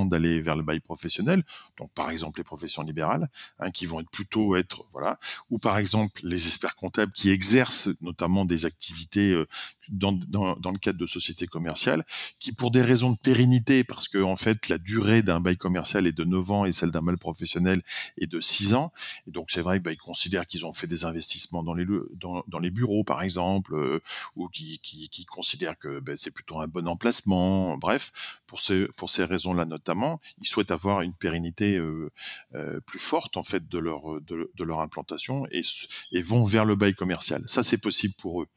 d'aller 0.06 0.42
vers 0.42 0.56
le 0.56 0.64
bail 0.64 0.80
professionnel, 0.80 1.44
donc 1.78 1.92
par 1.94 2.10
exemple 2.10 2.40
les 2.40 2.44
professions 2.44 2.84
libérales, 2.84 3.28
hein, 3.60 3.72
qui 3.72 3.86
vont 3.86 4.04
plutôt 4.04 4.56
être 4.56 4.86
voilà, 4.92 5.20
ou 5.50 5.60
par 5.60 5.78
exemple 5.78 6.22
les 6.24 6.48
experts 6.48 6.76
comptables 6.76 7.12
qui 7.12 7.30
exercent 7.30 7.90
notamment 8.02 8.46
des 8.46 8.66
activités 8.66 9.32
euh, 9.32 9.48
dans, 9.90 10.12
le 10.12 10.78
cadre 10.78 10.98
de 10.98 11.06
sociétés 11.06 11.48
commerciales, 11.48 12.04
qui 12.40 12.52
pour 12.52 12.72
des 12.72 12.82
raisons 12.82 13.12
de 13.12 13.18
pérennité, 13.18 13.84
parce 13.84 14.08
que 14.08 14.22
en 14.22 14.36
fait 14.36 14.70
la 14.70 14.78
durée 14.78 15.22
d'un 15.22 15.40
bail 15.40 15.58
commercial 15.58 16.08
est 16.08 16.12
de 16.12 16.24
9 16.24 16.52
ans 16.52 16.66
et 16.66 16.72
celle 16.72 16.92
d'un 16.92 17.02
bail 17.02 17.18
professionnel 17.18 17.84
est 18.18 18.28
de 18.28 18.42
6 18.42 18.74
ans, 18.74 18.92
et 19.28 19.32
donc 19.32 19.52
c'est 19.52 19.62
vrai 19.62 19.78
qu'ils 19.78 19.84
bah, 19.84 19.96
considèrent 19.96 20.48
qu'ils 20.48 20.66
ont 20.66 20.74
fait 20.74 20.88
des 20.88 21.06
investissements 21.06 21.64
dans 21.64 21.74
les 21.74 22.72
bureaux 22.72 23.04
par 23.04 23.22
exemple, 23.22 23.76
euh, 23.76 24.00
ou 24.36 24.48
qui, 24.50 24.80
considèrent 25.30 25.78
que 25.78 26.00
bah, 26.00 26.14
c'est 26.16 26.32
plutôt 26.32 26.60
un 26.60 26.68
bon 26.68 26.88
emplacement, 26.88 27.78
bref, 27.78 28.12
pour 28.48 28.60
ces 28.60 29.24
raisons-là 29.24 29.65
notamment, 29.66 30.20
ils 30.40 30.48
souhaitent 30.48 30.72
avoir 30.72 31.02
une 31.02 31.16
pérennité 31.16 31.78
euh, 31.78 32.12
euh, 32.54 32.80
plus 32.86 33.00
forte 33.00 33.38
en 33.38 33.44
fait 33.44 33.68
de 33.68 33.80
leur 33.80 34.02
leur 34.60 34.80
implantation 34.80 35.46
et, 35.52 35.62
vont 36.22 36.44
vers 36.44 36.66
le 36.66 36.76
bail 36.76 36.94
commercial. 36.94 37.44
Ça 37.46 37.64
c'est 37.64 37.78
possible 37.78 38.16
pour 38.18 38.42
eux, 38.42 38.48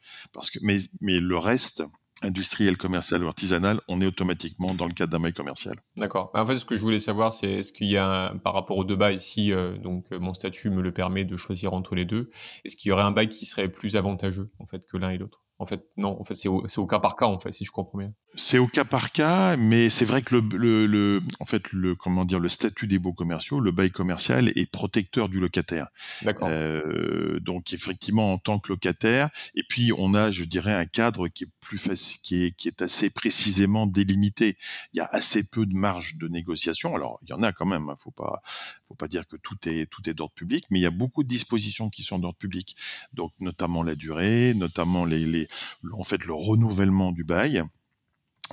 mais 0.61 1.21
le 1.21 1.39
reste, 1.39 1.85
industriel, 2.23 2.77
commercial 2.77 3.23
ou 3.23 3.29
artisanal, 3.29 3.81
on 3.89 4.01
est 4.01 4.07
automatiquement 4.07 4.75
dans 4.75 4.87
le 4.87 4.93
cadre 4.93 5.13
d'un 5.13 5.21
bail 5.21 5.33
commercial. 5.33 5.77
D'accord. 5.97 6.31
En 6.35 6.45
fait, 6.45 6.57
ce 6.57 6.65
que 6.65 6.77
je 6.77 6.83
voulais 6.83 6.99
savoir, 6.99 7.33
c'est 7.33 7.51
est-ce 7.51 7.73
qu'il 7.73 7.89
y 7.89 7.97
a, 7.97 8.35
par 8.43 8.55
rapport 8.55 8.77
aux 8.77 8.85
deux 8.85 8.97
bails, 8.97 9.21
si 9.21 9.53
euh, 9.53 9.77
donc 9.79 10.07
euh, 10.13 10.19
mon 10.19 10.35
statut 10.35 10.71
me 10.71 10.83
le 10.83 10.93
permet 10.93 11.25
de 11.25 11.37
choisir 11.37 11.75
entre 11.75 11.95
les 11.95 12.05
deux, 12.05 12.31
est-ce 12.65 12.77
qu'il 12.77 12.89
y 12.89 12.93
aurait 12.93 13.03
un 13.03 13.13
bail 13.13 13.29
qui 13.29 13.47
serait 13.47 13.69
plus 13.69 13.97
avantageux 13.97 14.51
en 14.59 14.67
fait 14.67 14.85
que 14.87 14.97
l'un 14.97 15.11
et 15.11 15.19
l'autre? 15.19 15.45
En 15.61 15.67
fait, 15.67 15.85
non, 15.97 16.21
en 16.21 16.25
fait, 16.25 16.37
c'est 16.37 16.49
au, 16.49 16.65
au, 16.77 16.87
cas 16.87 17.01
par 17.01 17.17
cas, 17.17 17.27
en 17.27 17.41
fait, 17.41 17.51
si 17.51 17.65
je 17.65 17.73
comprends 17.73 17.99
bien. 17.99 18.13
C'est 18.37 18.59
au 18.59 18.69
cas 18.69 18.85
par 18.85 19.11
cas, 19.11 19.57
mais 19.57 19.91
c'est 19.91 20.05
vrai 20.05 20.23
que 20.23 20.37
le, 20.37 20.57
le, 20.57 20.87
le, 20.87 21.21
en 21.41 21.45
fait, 21.45 21.73
le, 21.73 21.97
comment 21.97 22.25
dire, 22.25 22.39
le 22.39 22.49
statut 22.49 22.87
des 22.87 23.01
baux 23.01 23.13
commerciaux, 23.13 23.59
le 23.59 23.73
bail 23.73 23.91
commercial 23.91 24.51
est 24.55 24.71
protecteur 24.71 25.29
du 25.29 25.41
locataire. 25.41 25.89
D'accord. 26.23 26.49
Euh, 26.49 27.41
donc, 27.41 27.73
effectivement, 27.73 28.33
en 28.33 28.39
tant 28.39 28.61
que 28.61 28.69
locataire, 28.69 29.31
et 29.57 29.65
puis 29.69 29.91
on 29.99 30.15
a, 30.15 30.31
je 30.31 30.45
dirais, 30.45 30.75
un 30.75 30.87
cadre 30.87 31.27
qui 31.27 31.45
est 31.45 31.53
plus 31.61 31.79
facile, 31.79 32.21
qui 32.23 32.45
est, 32.45 32.53
qui 32.53 32.69
est 32.69 32.81
assez 32.81 33.11
précisément 33.11 33.87
délimité. 33.87 34.57
Il 34.93 34.99
y 34.99 35.01
a 35.01 35.09
assez 35.11 35.49
peu 35.49 35.67
de 35.67 35.75
marge 35.75 36.19
de 36.19 36.29
négociation. 36.29 36.95
Alors, 36.95 37.19
il 37.23 37.31
y 37.31 37.33
en 37.33 37.43
a 37.43 37.51
quand 37.51 37.67
même. 37.67 37.89
Hein, 37.89 37.97
faut 37.99 38.13
pas, 38.13 38.43
faut 38.89 38.95
pas 38.95 39.09
dire 39.09 39.27
que 39.27 39.37
tout 39.37 39.57
est 39.69 39.87
tout 39.91 40.09
est 40.09 40.15
d'ordre 40.15 40.35
public, 40.35 40.65
mais 40.71 40.79
il 40.79 40.83
y 40.83 40.87
a 40.87 40.91
beaucoup 40.91 41.23
de 41.23 41.29
dispositions 41.29 41.91
qui 41.91 42.03
sont 42.03 42.19
d'ordre 42.19 42.39
public. 42.39 42.77
Donc 43.13 43.33
notamment 43.41 43.83
la 43.83 43.95
durée, 43.95 44.55
notamment 44.55 45.05
les, 45.05 45.49
en 45.93 46.05
fait 46.05 46.25
le 46.25 46.35
renouvellement 46.35 47.13
du 47.13 47.25
bail. 47.25 47.63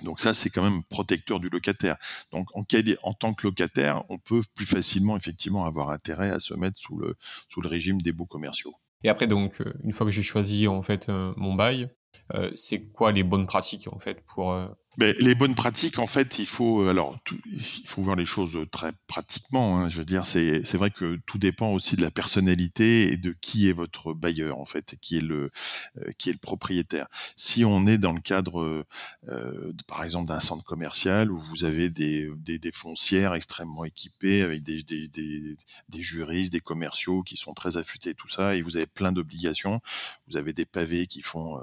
Donc 0.04 0.20
ça, 0.20 0.34
c'est 0.34 0.50
quand 0.50 0.64
même 0.64 0.84
protecteur 0.84 1.40
du 1.40 1.48
locataire. 1.48 1.96
Donc 2.32 2.50
en, 2.54 2.66
en, 3.04 3.14
tant 3.14 3.34
que 3.34 3.48
locataire, 3.48 4.04
on 4.10 4.18
peut 4.18 4.42
plus 4.54 4.66
facilement 4.66 5.16
effectivement 5.16 5.66
avoir 5.66 5.90
intérêt 5.90 6.32
à 6.32 6.40
se 6.40 6.54
mettre 6.54 6.78
sous 6.78 6.98
le 6.98 7.16
sous 7.48 7.62
le 7.62 7.70
régime 7.70 8.02
des 8.02 8.12
baux 8.12 8.26
commerciaux. 8.26 8.76
Et 9.06 9.10
après, 9.10 9.28
donc, 9.28 9.62
euh, 9.62 9.72
une 9.84 9.94
fois 9.94 10.06
que 10.08 10.12
j'ai 10.12 10.24
choisi 10.24 10.68
en 10.68 10.82
fait 10.82 11.10
euh, 11.10 11.32
mon 11.38 11.54
bail, 11.54 11.90
euh, 12.34 12.50
c'est 12.56 12.92
quoi 12.92 13.12
les 13.12 13.24
bonnes 13.24 13.46
pratiques 13.46 13.88
en 13.92 14.00
fait 14.00 14.26
pour 14.26 14.58
mais 14.98 15.14
les 15.20 15.36
bonnes 15.36 15.56
pratiques, 15.56 16.00
en 16.00 16.08
fait, 16.08 16.40
il 16.40 16.46
faut 16.46 16.82
euh, 16.84 16.90
alors 16.90 17.18
il 17.46 17.88
faut 17.88 18.02
voir 18.02 18.16
les 18.16 18.26
choses 18.26 18.58
très 18.72 18.92
pratiquement. 19.08 19.80
Hein, 19.80 19.90
je 19.90 19.98
veux 19.98 20.06
dire, 20.06 20.26
c'est 20.26 20.64
c'est 20.64 20.78
vrai 20.78 20.92
que 20.92 21.18
tout 21.26 21.38
dépend 21.38 21.72
aussi 21.74 21.96
de 21.96 22.02
la 22.02 22.12
personnalité 22.12 23.12
et 23.12 23.18
de 23.18 23.36
qui 23.42 23.70
est 23.70 23.74
votre 23.74 24.14
bailleur 24.14 24.60
en 24.60 24.66
fait, 24.66 24.96
qui 25.02 25.18
est 25.18 25.22
le 25.22 25.52
euh, 25.98 26.12
qui 26.18 26.30
est 26.30 26.34
le 26.34 26.40
propriétaire. 26.40 27.08
Si 27.36 27.66
on 27.66 27.88
est 27.88 27.98
dans 27.98 28.14
le 28.14 28.22
cadre, 28.22 28.86
euh, 29.30 29.74
par 29.88 30.04
exemple, 30.04 30.28
d'un 30.28 30.40
centre 30.40 30.64
commercial 30.64 31.32
où 31.32 31.40
vous 31.40 31.64
avez 31.64 31.90
des, 31.90 32.30
des, 32.38 32.60
des 32.60 32.72
foncières 32.72 33.34
extrêmement 33.34 33.86
équipées 33.86 34.42
avec 34.42 34.62
des, 34.64 34.84
des, 34.84 35.08
des, 35.08 35.56
des 35.90 36.02
juristes, 36.02 36.52
des 36.52 36.62
commerciaux 36.62 37.24
qui 37.24 37.38
sont 37.38 37.54
très 37.54 37.78
affûtés, 37.78 38.14
tout 38.14 38.30
ça, 38.30 38.56
et 38.56 38.62
vous 38.62 38.78
avez 38.78 38.88
plein 38.88 39.12
d'obligations. 39.12 39.82
Vous 40.28 40.38
avez 40.38 40.54
des 40.54 40.66
pavés 40.66 41.08
qui 41.08 41.22
font 41.22 41.60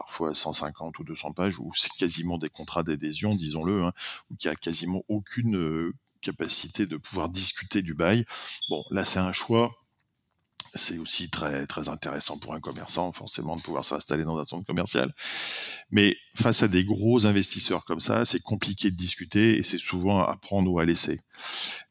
parfois 0.00 0.34
150 0.34 0.98
ou 0.98 1.04
200 1.04 1.32
pages, 1.32 1.58
où 1.58 1.72
c'est 1.74 1.92
quasiment 1.92 2.38
des 2.38 2.48
contrats 2.48 2.82
d'adhésion, 2.82 3.34
disons-le, 3.34 3.84
hein, 3.84 3.92
où 4.30 4.34
il 4.40 4.46
n'y 4.46 4.50
a 4.50 4.56
quasiment 4.56 5.02
aucune 5.08 5.56
euh, 5.56 5.92
capacité 6.22 6.86
de 6.86 6.96
pouvoir 6.96 7.28
discuter 7.28 7.82
du 7.82 7.92
bail. 7.92 8.24
Bon, 8.70 8.82
là 8.90 9.04
c'est 9.04 9.18
un 9.18 9.34
choix. 9.34 9.70
C'est 10.74 10.96
aussi 10.96 11.28
très 11.28 11.66
très 11.66 11.90
intéressant 11.90 12.38
pour 12.38 12.54
un 12.54 12.60
commerçant, 12.60 13.12
forcément, 13.12 13.56
de 13.56 13.60
pouvoir 13.60 13.84
s'installer 13.84 14.24
dans 14.24 14.38
un 14.38 14.44
centre 14.44 14.64
commercial. 14.64 15.12
Mais 15.90 16.16
face 16.34 16.62
à 16.62 16.68
des 16.68 16.84
gros 16.84 17.26
investisseurs 17.26 17.84
comme 17.84 18.00
ça, 18.00 18.24
c'est 18.24 18.40
compliqué 18.40 18.90
de 18.90 18.96
discuter 18.96 19.58
et 19.58 19.62
c'est 19.62 19.78
souvent 19.78 20.20
à 20.20 20.36
prendre 20.36 20.70
ou 20.70 20.78
à 20.78 20.86
laisser 20.86 21.20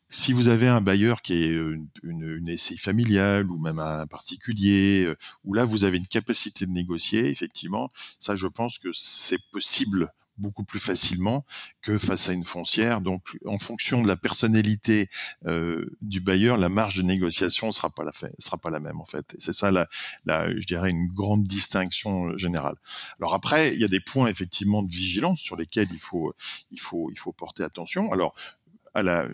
si 0.10 0.34
vous 0.34 0.48
avez 0.48 0.68
un 0.68 0.82
bailleur 0.82 1.22
qui 1.22 1.34
est 1.34 1.50
une, 1.50 1.88
une, 2.04 2.38
une 2.38 2.58
SCI 2.58 2.78
familiale 2.78 3.50
ou 3.50 3.60
même 3.60 3.80
un 3.80 4.08
particulier, 4.08 5.06
euh, 5.06 5.16
où 5.44 5.54
là 5.54 5.66
vous 5.66 5.84
avez 5.84 5.98
une 5.98 6.08
capacité 6.08 6.66
de 6.66 6.72
négocier, 6.72 7.28
effectivement, 7.30 7.90
ça 8.20 8.36
je 8.36 8.48
pense 8.48 8.80
que 8.80 8.90
c'est 8.92 9.50
possible 9.52 10.12
beaucoup 10.40 10.64
plus 10.64 10.80
facilement 10.80 11.46
que 11.82 11.98
face 11.98 12.30
à 12.30 12.34
une 12.34 12.46
foncière. 12.46 13.02
Donc, 13.02 13.38
en 13.46 13.60
fonction 13.60 14.02
de 14.02 14.08
la 14.08 14.16
personnalité 14.16 15.10
euh, 15.46 15.86
du 16.02 16.22
bailleur, 16.22 16.58
la 16.58 16.70
marge 16.70 16.98
de 16.98 17.04
négociation 17.04 17.72
sera 17.72 17.90
pas 17.90 18.04
la 18.04 18.12
sera 18.40 18.58
pas 18.58 18.70
la 18.70 18.80
même 18.80 19.00
en 19.00 19.06
fait. 19.06 19.36
C'est 19.38 19.54
ça 19.54 19.70
la, 19.72 19.88
la, 20.26 20.50
je 20.58 20.66
dirais 20.66 20.90
une 20.90 21.08
grande 21.08 21.44
distinction 21.44 22.30
euh, 22.30 22.38
générale. 22.38 22.76
Alors 23.20 23.34
après, 23.34 23.74
il 23.74 23.80
y 23.80 23.84
a 23.86 23.88
des 23.88 24.00
points 24.00 24.28
effectivement 24.28 24.82
de 24.82 24.90
vigilance 24.90 25.40
sur 25.40 25.56
lesquels 25.56 25.90
il 25.92 26.00
faut 26.00 26.34
il 26.72 26.80
faut 26.80 27.12
il 27.12 27.20
faut 27.20 27.32
porter 27.32 27.64
attention. 27.64 28.12
Alors 28.12 28.34
à 28.94 29.04
la, 29.04 29.28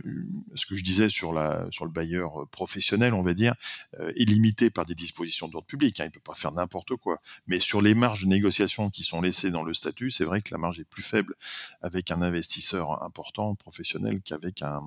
ce 0.55 0.65
que 0.65 0.75
je 0.75 0.83
disais 0.83 1.09
sur, 1.09 1.33
la, 1.33 1.67
sur 1.71 1.85
le 1.85 1.91
bailleur 1.91 2.41
euh, 2.41 2.45
professionnel, 2.45 3.13
on 3.13 3.23
va 3.23 3.33
dire, 3.33 3.55
euh, 3.99 4.11
est 4.15 4.25
limité 4.25 4.69
par 4.69 4.85
des 4.85 4.95
dispositions 4.95 5.47
d'ordre 5.47 5.67
public. 5.67 5.99
Hein, 5.99 6.05
il 6.05 6.07
ne 6.07 6.13
peut 6.13 6.19
pas 6.19 6.33
faire 6.33 6.51
n'importe 6.51 6.95
quoi. 6.95 7.19
Mais 7.47 7.59
sur 7.59 7.81
les 7.81 7.93
marges 7.93 8.23
de 8.23 8.27
négociation 8.27 8.89
qui 8.89 9.03
sont 9.03 9.21
laissées 9.21 9.51
dans 9.51 9.63
le 9.63 9.73
statut, 9.73 10.11
c'est 10.11 10.25
vrai 10.25 10.41
que 10.41 10.53
la 10.53 10.57
marge 10.57 10.79
est 10.79 10.85
plus 10.85 11.03
faible 11.03 11.35
avec 11.81 12.11
un 12.11 12.21
investisseur 12.21 13.03
important, 13.03 13.55
professionnel, 13.55 14.21
qu'avec 14.21 14.61
un, 14.61 14.81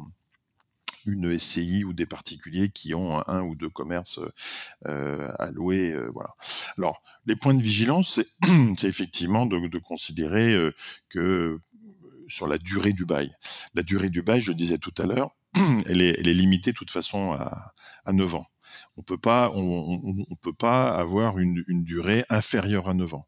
une 1.09 1.39
SCI 1.39 1.85
ou 1.85 1.93
des 1.93 2.07
particuliers 2.07 2.69
qui 2.69 2.95
ont 2.95 3.27
un, 3.27 3.43
ou 3.43 3.55
deux 3.55 3.69
commerces 3.69 4.21
euh, 4.87 5.31
à 5.39 5.51
louer. 5.51 5.93
Euh, 5.93 6.11
voilà. 6.13 6.31
Alors, 6.77 7.03
les 7.27 7.37
points 7.37 7.55
de 7.55 7.63
vigilance, 7.63 8.21
c'est 8.79 8.85
effectivement 8.89 9.47
de, 9.47 9.69
de 9.69 9.79
considérer 9.79 10.55
euh, 10.55 10.75
que 11.09 11.61
sur 12.29 12.47
la 12.47 12.59
durée 12.59 12.93
du 12.93 13.05
bail. 13.05 13.33
La 13.75 13.83
durée 13.83 14.11
du 14.11 14.23
bail, 14.23 14.41
je 14.41 14.51
le 14.51 14.57
disais 14.57 14.79
tout 14.79 14.95
à 14.99 15.07
l'heure, 15.07 15.31
elle 15.87 16.01
est, 16.03 16.23
limitée 16.35 16.73
de 16.73 16.77
toute 16.77 16.91
façon 16.91 17.33
à, 17.33 17.73
à 18.05 18.13
9 18.13 18.37
ans. 18.37 18.47
On 18.97 19.03
peut 19.03 19.19
pas, 19.19 19.51
on, 19.55 20.37
peut 20.41 20.53
pas 20.53 20.91
avoir 20.91 21.39
une, 21.39 21.63
une, 21.69 21.85
durée 21.85 22.25
inférieure 22.29 22.89
à 22.89 22.95
9 22.95 23.15
ans. 23.15 23.27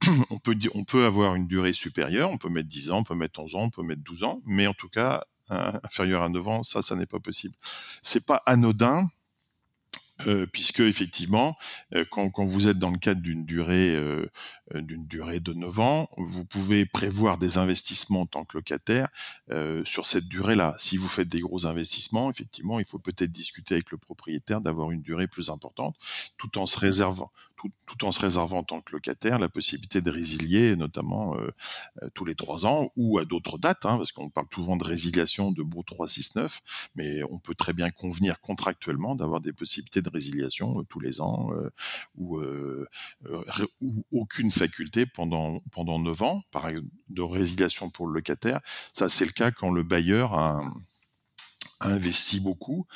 on 0.30 0.38
peut 0.38 0.56
on 0.74 0.84
peut 0.84 1.04
avoir 1.04 1.34
une 1.34 1.46
durée 1.46 1.72
supérieure, 1.72 2.30
on 2.30 2.38
peut 2.38 2.48
mettre 2.48 2.68
10 2.68 2.90
ans, 2.90 2.98
on 2.98 3.04
peut 3.04 3.14
mettre 3.14 3.40
11 3.40 3.54
ans, 3.56 3.62
on 3.62 3.70
peut 3.70 3.82
mettre 3.82 4.02
12 4.02 4.24
ans, 4.24 4.40
mais 4.46 4.66
en 4.66 4.74
tout 4.74 4.88
cas, 4.88 5.24
inférieure 5.48 6.22
à 6.22 6.28
9 6.28 6.48
ans, 6.48 6.62
ça, 6.62 6.82
ça 6.82 6.94
n'est 6.94 7.06
pas 7.06 7.20
possible. 7.20 7.54
C'est 8.02 8.24
pas 8.24 8.42
anodin 8.46 9.08
puisque 10.52 10.80
effectivement, 10.80 11.56
quand, 12.10 12.44
vous 12.44 12.68
êtes 12.68 12.78
dans 12.78 12.90
le 12.90 12.98
cadre 12.98 13.20
d'une 13.20 13.44
durée 13.44 13.96
d'une 14.74 15.06
durée 15.06 15.40
de 15.40 15.52
9 15.52 15.80
ans, 15.80 16.08
vous 16.16 16.44
pouvez 16.44 16.84
prévoir 16.84 17.38
des 17.38 17.56
investissements 17.56 18.22
en 18.22 18.26
tant 18.26 18.44
que 18.44 18.58
locataire 18.58 19.08
sur 19.84 20.06
cette 20.06 20.28
durée-là. 20.28 20.74
Si 20.78 20.96
vous 20.96 21.08
faites 21.08 21.28
des 21.28 21.40
gros 21.40 21.66
investissements, 21.66 22.30
effectivement, 22.30 22.78
il 22.78 22.86
faut 22.86 22.98
peut-être 22.98 23.32
discuter 23.32 23.74
avec 23.74 23.90
le 23.90 23.98
propriétaire 23.98 24.60
d'avoir 24.60 24.90
une 24.90 25.02
durée 25.02 25.28
plus 25.28 25.50
importante, 25.50 25.96
tout 26.36 26.58
en 26.58 26.66
se 26.66 26.78
réservant 26.78 27.30
tout, 27.58 28.04
en 28.04 28.12
se 28.12 28.20
réservant 28.20 28.58
en 28.58 28.62
tant 28.62 28.80
que 28.80 28.92
locataire 28.92 29.38
la 29.38 29.48
possibilité 29.48 30.00
de 30.00 30.10
résilier, 30.10 30.76
notamment 30.76 31.36
euh, 31.36 31.50
euh, 32.02 32.08
tous 32.14 32.24
les 32.24 32.34
trois 32.34 32.66
ans 32.66 32.90
ou 32.96 33.18
à 33.18 33.24
d'autres 33.24 33.58
dates, 33.58 33.84
hein, 33.86 33.96
parce 33.96 34.12
qu'on 34.12 34.30
parle 34.30 34.46
souvent 34.54 34.76
de 34.76 34.84
résiliation 34.84 35.50
de 35.52 35.62
BO 35.62 35.82
369, 35.82 36.60
mais 36.94 37.22
on 37.30 37.38
peut 37.38 37.54
très 37.54 37.72
bien 37.72 37.90
convenir 37.90 38.40
contractuellement 38.40 39.14
d'avoir 39.14 39.40
des 39.40 39.52
possibilités 39.52 40.02
de 40.02 40.10
résiliation 40.10 40.80
euh, 40.80 40.82
tous 40.88 41.00
les 41.00 41.20
ans 41.20 41.50
ou, 42.16 42.40
ou, 43.80 44.04
aucune 44.12 44.50
faculté 44.50 45.06
pendant 45.06 45.60
pendant 45.72 45.98
neuf 45.98 46.22
ans, 46.22 46.42
par 46.50 46.68
de 46.68 47.22
résiliation 47.22 47.90
pour 47.90 48.06
le 48.06 48.14
locataire. 48.14 48.60
Ça, 48.92 49.08
c'est 49.08 49.24
le 49.24 49.32
cas 49.32 49.50
quand 49.50 49.70
le 49.70 49.82
bailleur 49.82 50.34
a 50.34 50.62
investi 51.80 52.40
beaucoup 52.40 52.86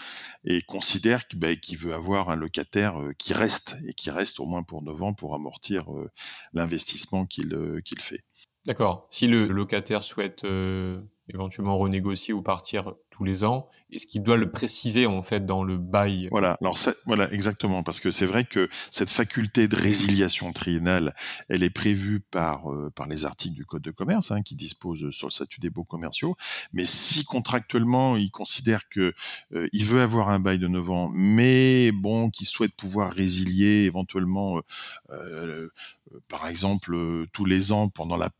et 0.44 0.62
considère 0.62 1.22
bah, 1.34 1.54
qu'il 1.56 1.78
veut 1.78 1.94
avoir 1.94 2.30
un 2.30 2.36
locataire 2.36 3.00
euh, 3.00 3.12
qui 3.16 3.32
reste 3.32 3.76
et 3.86 3.94
qui 3.94 4.10
reste 4.10 4.40
au 4.40 4.46
moins 4.46 4.62
pour 4.62 4.82
9 4.82 5.02
ans 5.02 5.14
pour 5.14 5.34
amortir 5.34 5.92
euh, 5.92 6.10
l'investissement 6.52 7.26
euh, 7.52 7.80
qu'il 7.80 8.00
fait. 8.00 8.20
D'accord. 8.66 9.06
Si 9.10 9.26
le 9.26 9.48
locataire 9.48 10.04
souhaite 10.04 10.44
éventuellement 11.28 11.78
renégocier 11.78 12.32
ou 12.32 12.42
partir 12.42 12.94
tous 13.10 13.24
les 13.24 13.44
ans 13.44 13.68
Est-ce 13.92 14.06
qu'il 14.06 14.22
doit 14.22 14.36
le 14.36 14.50
préciser 14.50 15.06
en 15.06 15.22
fait 15.22 15.44
dans 15.44 15.64
le 15.64 15.76
bail. 15.76 16.28
Voilà, 16.30 16.56
alors 16.60 16.78
voilà 17.06 17.30
exactement. 17.32 17.82
Parce 17.82 18.00
que 18.00 18.10
c'est 18.10 18.26
vrai 18.26 18.44
que 18.44 18.68
cette 18.90 19.10
faculté 19.10 19.68
de 19.68 19.76
résiliation 19.76 20.52
triennale, 20.52 21.14
elle 21.48 21.62
est 21.62 21.70
prévue 21.70 22.20
par 22.20 22.72
euh, 22.72 22.90
par 22.94 23.06
les 23.06 23.24
articles 23.24 23.54
du 23.54 23.64
code 23.64 23.82
de 23.82 23.90
commerce 23.90 24.30
hein, 24.30 24.42
qui 24.42 24.54
disposent 24.54 25.10
sur 25.10 25.28
le 25.28 25.32
statut 25.32 25.60
des 25.60 25.70
baux 25.70 25.84
commerciaux. 25.84 26.36
Mais 26.72 26.86
si 26.86 27.24
contractuellement 27.24 28.16
il 28.16 28.30
considère 28.30 28.88
que 28.88 29.12
euh, 29.54 29.68
il 29.72 29.84
veut 29.84 30.00
avoir 30.00 30.30
un 30.30 30.40
bail 30.40 30.58
de 30.58 30.68
9 30.68 30.90
ans, 30.90 31.10
mais 31.12 31.92
bon, 31.92 32.30
qu'il 32.30 32.46
souhaite 32.46 32.74
pouvoir 32.74 33.12
résilier 33.12 33.84
éventuellement 33.84 34.60
euh, 35.10 35.68
par 36.28 36.46
exemple 36.46 36.96
tous 37.32 37.44
les 37.44 37.72
ans 37.72 37.88
pendant 37.88 38.16
la 38.16 38.30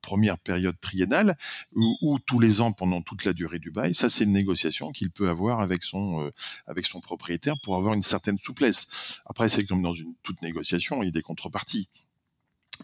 première 0.00 0.38
période 0.38 0.78
triennale 0.80 1.36
ou, 1.74 1.96
ou 2.02 2.18
tous 2.18 2.40
les 2.40 2.60
ans 2.60 2.72
pendant 2.72 3.00
toute 3.02 3.24
la 3.24 3.32
durée 3.32 3.58
du 3.58 3.70
bail, 3.70 3.94
ça 3.94 4.10
c'est 4.10 4.24
une 4.24 4.32
négociation 4.32 4.90
qu'il 5.02 5.10
peut 5.10 5.28
avoir 5.28 5.60
avec 5.60 5.82
son 5.82 6.24
euh, 6.24 6.30
avec 6.66 6.86
son 6.86 7.00
propriétaire 7.00 7.56
pour 7.62 7.76
avoir 7.76 7.94
une 7.94 8.04
certaine 8.04 8.38
souplesse. 8.38 9.20
Après 9.26 9.48
c'est 9.48 9.66
comme 9.66 9.82
dans 9.82 9.94
une 9.94 10.14
toute 10.22 10.42
négociation, 10.42 11.02
il 11.02 11.06
y 11.06 11.08
a 11.08 11.12
des 11.12 11.22
contreparties 11.22 11.88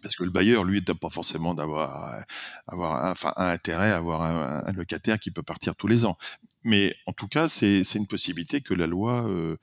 parce 0.03 0.17
que 0.17 0.25
le 0.25 0.31
bailleur, 0.31 0.65
lui, 0.65 0.83
n'a 0.87 0.95
pas 0.95 1.11
forcément 1.11 1.55
d'avoir 1.55 2.23
avoir 2.67 3.11
enfin 3.11 3.33
un 3.37 3.49
intérêt 3.49 3.91
à 3.91 3.97
avoir 3.97 4.23
un, 4.23 4.73
locataire 4.73 5.19
qui 5.19 5.31
peut 5.31 5.43
partir 5.43 5.75
tous 5.75 5.87
les 5.87 6.05
ans. 6.05 6.17
Mais 6.65 6.95
en 7.07 7.13
tout 7.13 7.29
cas, 7.29 7.49
c'est 7.49 7.83
une 7.95 8.07
possibilité 8.07 8.61
que 8.61 8.75
la 8.75 8.87
loi 8.87 9.27
euh, 9.29 9.57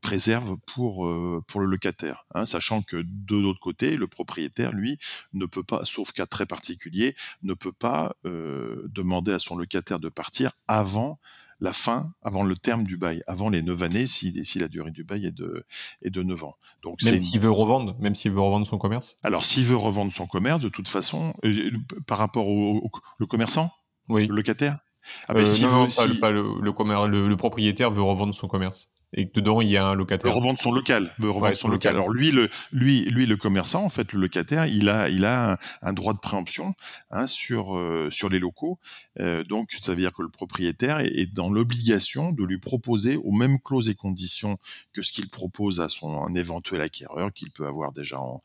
préserve 0.00 0.56
pour 0.66 1.06
euh, 1.06 1.42
pour 1.46 1.60
le 1.60 1.66
locataire, 1.66 2.24
hein, 2.34 2.46
sachant 2.46 2.82
que 2.82 3.02
de 3.04 3.36
l'autre 3.36 3.60
côté, 3.60 3.96
le 3.96 4.06
propriétaire, 4.06 4.72
lui, 4.72 4.98
ne 5.32 5.46
peut 5.46 5.64
pas, 5.64 5.84
sauf 5.84 6.12
cas 6.12 6.26
très 6.26 6.46
particulier, 6.46 7.16
ne 7.42 7.54
peut 7.54 7.72
pas 7.72 8.14
euh, 8.24 8.82
demander 8.88 9.32
à 9.32 9.38
son 9.38 9.56
locataire 9.56 9.98
de 9.98 10.08
partir 10.08 10.52
avant 10.68 11.18
la 11.60 11.72
fin, 11.72 12.12
avant 12.22 12.42
le 12.42 12.54
terme 12.54 12.84
du 12.84 12.96
bail, 12.96 13.22
avant 13.26 13.48
les 13.48 13.62
9 13.62 13.82
années, 13.82 14.06
si, 14.06 14.44
si 14.44 14.58
la 14.58 14.68
durée 14.68 14.90
du 14.90 15.04
bail 15.04 15.26
est 15.26 15.34
de, 15.34 15.64
est 16.02 16.10
de 16.10 16.22
9 16.22 16.44
ans. 16.44 16.56
Donc, 16.82 17.02
même 17.02 17.20
s'il 17.20 17.40
veut 17.40 17.50
revendre, 17.50 17.96
même 17.98 18.14
s'il 18.14 18.32
veut 18.32 18.40
revendre 18.40 18.66
son 18.66 18.78
commerce? 18.78 19.18
Alors, 19.22 19.44
s'il 19.44 19.64
veut 19.64 19.76
revendre 19.76 20.12
son 20.12 20.26
commerce, 20.26 20.60
de 20.60 20.68
toute 20.68 20.88
façon, 20.88 21.34
euh, 21.44 21.70
par 22.06 22.18
rapport 22.18 22.48
au, 22.48 22.90
le 23.18 23.26
commerçant? 23.26 23.72
Oui. 24.08 24.26
Le 24.26 24.34
locataire? 24.34 24.78
Ah 25.28 25.34
ben, 25.34 25.46
euh, 25.46 25.58
non, 25.62 25.88
pas, 26.20 26.30
le, 26.30 26.42
le, 26.60 27.28
le, 27.28 27.36
propriétaire 27.36 27.90
veut 27.90 28.02
revendre 28.02 28.34
son 28.34 28.48
commerce. 28.48 28.90
Et 29.12 29.28
que 29.28 29.32
dedans 29.34 29.60
il 29.60 29.68
y 29.68 29.76
a 29.76 29.86
un 29.86 29.94
locataire. 29.94 30.34
revendre 30.34 30.58
son 30.58 30.72
local, 30.72 31.14
revendre 31.18 31.56
son 31.56 31.68
local. 31.68 31.94
Alors 31.94 32.10
lui, 32.10 32.30
le 32.30 32.48
lui, 32.72 33.04
lui, 33.04 33.26
le 33.26 33.36
commerçant, 33.36 33.84
en 33.84 33.88
fait, 33.88 34.12
le 34.12 34.20
locataire, 34.20 34.66
il 34.66 34.88
a, 34.88 35.08
il 35.08 35.24
a 35.24 35.58
un, 35.82 35.92
droit 35.92 36.12
de 36.12 36.18
préemption 36.18 36.74
hein, 37.10 37.26
sur 37.26 37.76
euh, 37.76 38.08
sur 38.10 38.28
les 38.28 38.38
locaux. 38.38 38.78
Euh, 39.20 39.44
donc 39.44 39.70
ça 39.80 39.92
veut 39.92 39.98
dire 39.98 40.12
que 40.12 40.22
le 40.22 40.28
propriétaire 40.28 41.00
est, 41.00 41.32
dans 41.32 41.50
l'obligation 41.50 42.32
de 42.32 42.44
lui 42.44 42.58
proposer 42.58 43.16
aux 43.16 43.32
mêmes 43.32 43.58
clauses 43.60 43.88
et 43.88 43.94
conditions 43.94 44.58
que 44.92 45.02
ce 45.02 45.12
qu'il 45.12 45.28
propose 45.28 45.80
à 45.80 45.88
son 45.88 46.34
éventuel 46.34 46.80
acquéreur 46.80 47.32
qu'il 47.32 47.50
peut 47.50 47.66
avoir 47.66 47.92
déjà 47.92 48.20
en, 48.20 48.40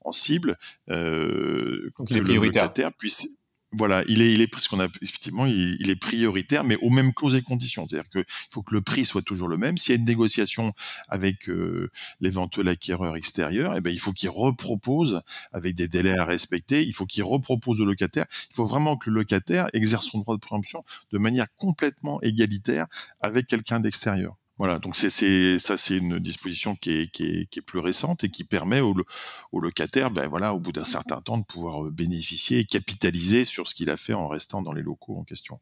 en 0.00 0.12
cible. 0.12 0.58
Euh, 0.90 1.90
donc 1.98 2.08
prioritaire. 2.08 2.40
Le 2.40 2.46
locataire 2.46 2.92
puisse 2.92 3.40
voilà, 3.76 4.02
il 4.08 4.22
est, 4.22 4.32
il 4.32 4.48
parce 4.48 4.68
qu'on 4.68 4.80
a 4.80 4.88
effectivement, 5.02 5.46
il, 5.46 5.90
est 5.90 5.96
prioritaire, 5.96 6.64
mais 6.64 6.76
aux 6.76 6.90
mêmes 6.90 7.12
clauses 7.12 7.34
et 7.34 7.42
conditions. 7.42 7.86
C'est-à-dire 7.88 8.08
qu'il 8.10 8.24
faut 8.50 8.62
que 8.62 8.74
le 8.74 8.80
prix 8.80 9.04
soit 9.04 9.22
toujours 9.22 9.48
le 9.48 9.56
même. 9.56 9.76
S'il 9.76 9.94
y 9.94 9.98
a 9.98 10.00
une 10.00 10.06
négociation 10.06 10.72
avec 11.08 11.48
euh, 11.48 11.90
l'éventuel 12.20 12.68
acquéreur 12.68 13.16
extérieur, 13.16 13.74
eh 13.76 13.80
ben, 13.80 13.90
il 13.90 13.98
faut 13.98 14.12
qu'il 14.12 14.30
repropose 14.30 15.20
avec 15.52 15.74
des 15.74 15.88
délais 15.88 16.16
à 16.16 16.24
respecter. 16.24 16.84
Il 16.84 16.92
faut 16.92 17.06
qu'il 17.06 17.24
repropose 17.24 17.80
au 17.80 17.84
locataire. 17.84 18.26
Il 18.50 18.54
faut 18.54 18.66
vraiment 18.66 18.96
que 18.96 19.10
le 19.10 19.16
locataire 19.16 19.68
exerce 19.72 20.06
son 20.06 20.18
droit 20.20 20.34
de 20.34 20.40
préemption 20.40 20.84
de 21.12 21.18
manière 21.18 21.46
complètement 21.56 22.20
égalitaire 22.22 22.86
avec 23.20 23.46
quelqu'un 23.46 23.80
d'extérieur. 23.80 24.36
Voilà, 24.58 24.78
donc 24.78 24.96
c'est 24.96 25.58
ça, 25.58 25.76
c'est 25.76 25.98
une 25.98 26.18
disposition 26.18 26.76
qui 26.76 26.90
est, 26.90 27.60
plus 27.60 27.78
récente 27.78 28.24
et 28.24 28.30
qui 28.30 28.44
permet 28.44 28.80
au, 28.80 28.94
au 29.52 29.60
locataire, 29.60 30.10
ben 30.10 30.28
voilà, 30.28 30.54
au 30.54 30.60
bout 30.60 30.72
d'un 30.72 30.84
certain 30.84 31.20
temps, 31.20 31.36
de 31.36 31.44
pouvoir 31.44 31.84
euh, 31.84 31.90
bénéficier 31.90 32.60
et 32.60 32.64
capitaliser 32.64 33.44
sur 33.44 33.68
ce 33.68 33.74
qu'il 33.74 33.90
a 33.90 33.98
fait 33.98 34.14
en 34.14 34.28
restant 34.28 34.62
dans 34.62 34.72
les 34.72 34.82
locaux 34.82 35.18
en 35.18 35.24
question. 35.24 35.60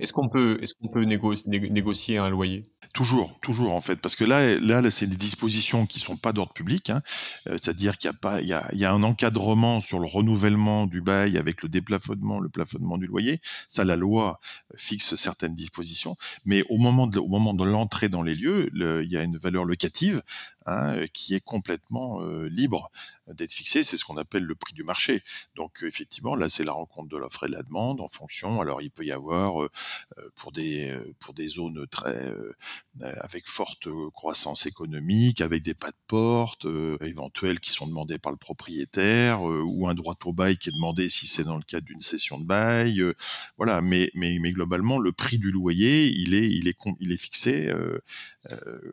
Est-ce 0.00 0.12
qu'on 0.12 0.28
peut, 0.28 0.58
est-ce 0.62 0.74
peut 0.92 1.04
négocier 1.04 2.18
un 2.18 2.30
loyer? 2.30 2.62
Toujours, 2.92 3.38
toujours 3.40 3.72
en 3.72 3.80
fait, 3.80 3.96
parce 3.96 4.14
que 4.14 4.24
là, 4.24 4.56
là, 4.60 4.90
c'est 4.90 5.06
des 5.06 5.16
dispositions 5.16 5.86
qui 5.86 5.98
sont 5.98 6.16
pas 6.16 6.32
d'ordre 6.32 6.52
public, 6.52 6.90
hein. 6.90 7.02
euh, 7.48 7.52
c'est-à-dire 7.52 7.98
qu'il 7.98 8.10
y 8.10 8.26
a 8.26 8.40
y 8.40 8.52
a, 8.52 8.68
y 8.72 8.84
a 8.84 8.92
un 8.92 9.02
encadrement 9.02 9.80
sur 9.80 9.98
le 9.98 10.06
renouvellement 10.06 10.86
du 10.86 11.00
bail 11.00 11.36
avec 11.36 11.62
le 11.62 11.68
déplafonnement, 11.68 12.38
le 12.38 12.48
plafonnement 12.48 12.96
du 12.98 13.06
loyer. 13.06 13.40
Ça, 13.68 13.84
la 13.84 13.96
loi 13.96 14.38
fixe 14.76 15.16
certaines 15.16 15.54
dispositions, 15.54 16.16
mais 16.44 16.62
au 16.68 16.78
moment 16.78 17.06
de, 17.06 17.18
au 17.18 17.28
moment 17.28 17.54
de 17.54 17.64
l'entrée 17.64 18.08
dans 18.08 18.22
les 18.22 18.34
lieux, 18.34 18.70
il 18.74 19.10
y 19.10 19.16
a 19.16 19.22
une 19.22 19.38
valeur 19.38 19.64
locative 19.64 20.22
hein, 20.66 21.06
qui 21.12 21.34
est 21.34 21.44
complètement 21.44 22.22
euh, 22.22 22.48
libre 22.48 22.90
d'être 23.28 23.52
fixée. 23.52 23.82
C'est 23.82 23.96
ce 23.96 24.04
qu'on 24.04 24.16
appelle 24.16 24.44
le 24.44 24.54
prix 24.54 24.74
du 24.74 24.82
marché. 24.82 25.22
Donc 25.56 25.82
effectivement, 25.82 26.34
là, 26.34 26.48
c'est 26.48 26.64
la 26.64 26.72
rencontre 26.72 27.08
de 27.08 27.16
l'offre 27.16 27.44
et 27.44 27.48
de 27.48 27.54
la 27.54 27.62
demande 27.62 28.00
en 28.00 28.08
fonction. 28.08 28.60
Alors, 28.60 28.82
il 28.82 28.90
peut 28.90 29.04
y 29.04 29.12
avoir 29.12 29.62
euh, 29.62 29.70
pour 30.36 30.52
des 30.52 30.96
pour 31.20 31.34
des 31.34 31.48
zones 31.48 31.86
très 31.90 32.32
avec 33.00 33.46
forte 33.46 33.88
croissance 34.12 34.66
économique, 34.66 35.40
avec 35.40 35.62
des 35.62 35.74
pas 35.74 35.90
de 35.90 35.96
porte 36.06 36.66
éventuels 37.00 37.60
qui 37.60 37.70
sont 37.70 37.86
demandés 37.86 38.18
par 38.18 38.32
le 38.32 38.38
propriétaire 38.38 39.42
ou 39.42 39.88
un 39.88 39.94
droit 39.94 40.16
au 40.24 40.32
bail 40.32 40.56
qui 40.56 40.68
est 40.68 40.72
demandé 40.72 41.08
si 41.08 41.26
c'est 41.26 41.44
dans 41.44 41.56
le 41.56 41.62
cadre 41.62 41.86
d'une 41.86 42.00
cession 42.00 42.38
de 42.38 42.46
bail. 42.46 43.02
voilà, 43.56 43.80
mais 43.80 44.10
mais 44.14 44.38
mais 44.40 44.52
globalement, 44.52 44.98
le 44.98 45.12
prix 45.12 45.38
du 45.38 45.50
loyer, 45.50 46.06
il 46.08 46.34
est 46.34 46.48
il 46.50 46.68
est 46.68 46.76
il 47.00 47.12
est 47.12 47.16
fixé 47.16 47.72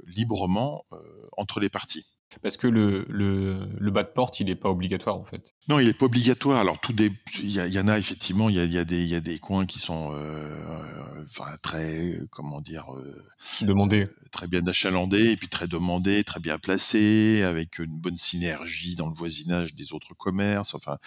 librement 0.07 0.85
entre 1.37 1.59
les 1.59 1.69
parties. 1.69 2.05
Parce 2.41 2.57
que 2.57 2.67
le, 2.67 3.05
le, 3.09 3.67
le, 3.77 3.91
bas 3.91 4.03
de 4.03 4.09
porte, 4.09 4.39
il 4.39 4.45
n'est 4.45 4.55
pas 4.55 4.69
obligatoire 4.69 5.17
en 5.17 5.23
fait. 5.23 5.53
Non, 5.67 5.79
il 5.79 5.85
n'est 5.87 5.93
pas 5.93 6.05
obligatoire. 6.05 6.59
Alors 6.59 6.79
tout 6.79 6.91
des, 6.91 7.11
il 7.39 7.49
y, 7.49 7.59
y, 7.59 7.79
en 7.79 7.87
a 7.87 7.97
effectivement, 7.97 8.49
il 8.49 8.55
y 8.55 8.59
a, 8.59 8.65
y 8.65 8.77
a, 8.77 8.83
des, 8.83 9.01
il 9.01 9.09
y 9.09 9.15
a 9.15 9.21
des 9.21 9.37
coins 9.37 9.65
qui 9.65 9.79
sont, 9.79 10.11
euh, 10.15 11.23
enfin 11.27 11.55
très, 11.61 12.19
comment 12.31 12.61
dire, 12.61 12.93
euh, 12.95 13.23
demandés, 13.61 14.07
très 14.31 14.47
bien 14.47 14.65
achalandés 14.65 15.31
et 15.31 15.37
puis 15.37 15.49
très 15.49 15.67
demandés, 15.67 16.23
très 16.23 16.39
bien 16.39 16.57
placés, 16.57 17.43
avec 17.43 17.77
une 17.77 17.99
bonne 17.99 18.17
synergie 18.17 18.95
dans 18.95 19.07
le 19.07 19.13
voisinage 19.13 19.75
des 19.75 19.93
autres 19.93 20.15
commerces. 20.15 20.73
Enfin, 20.73 20.97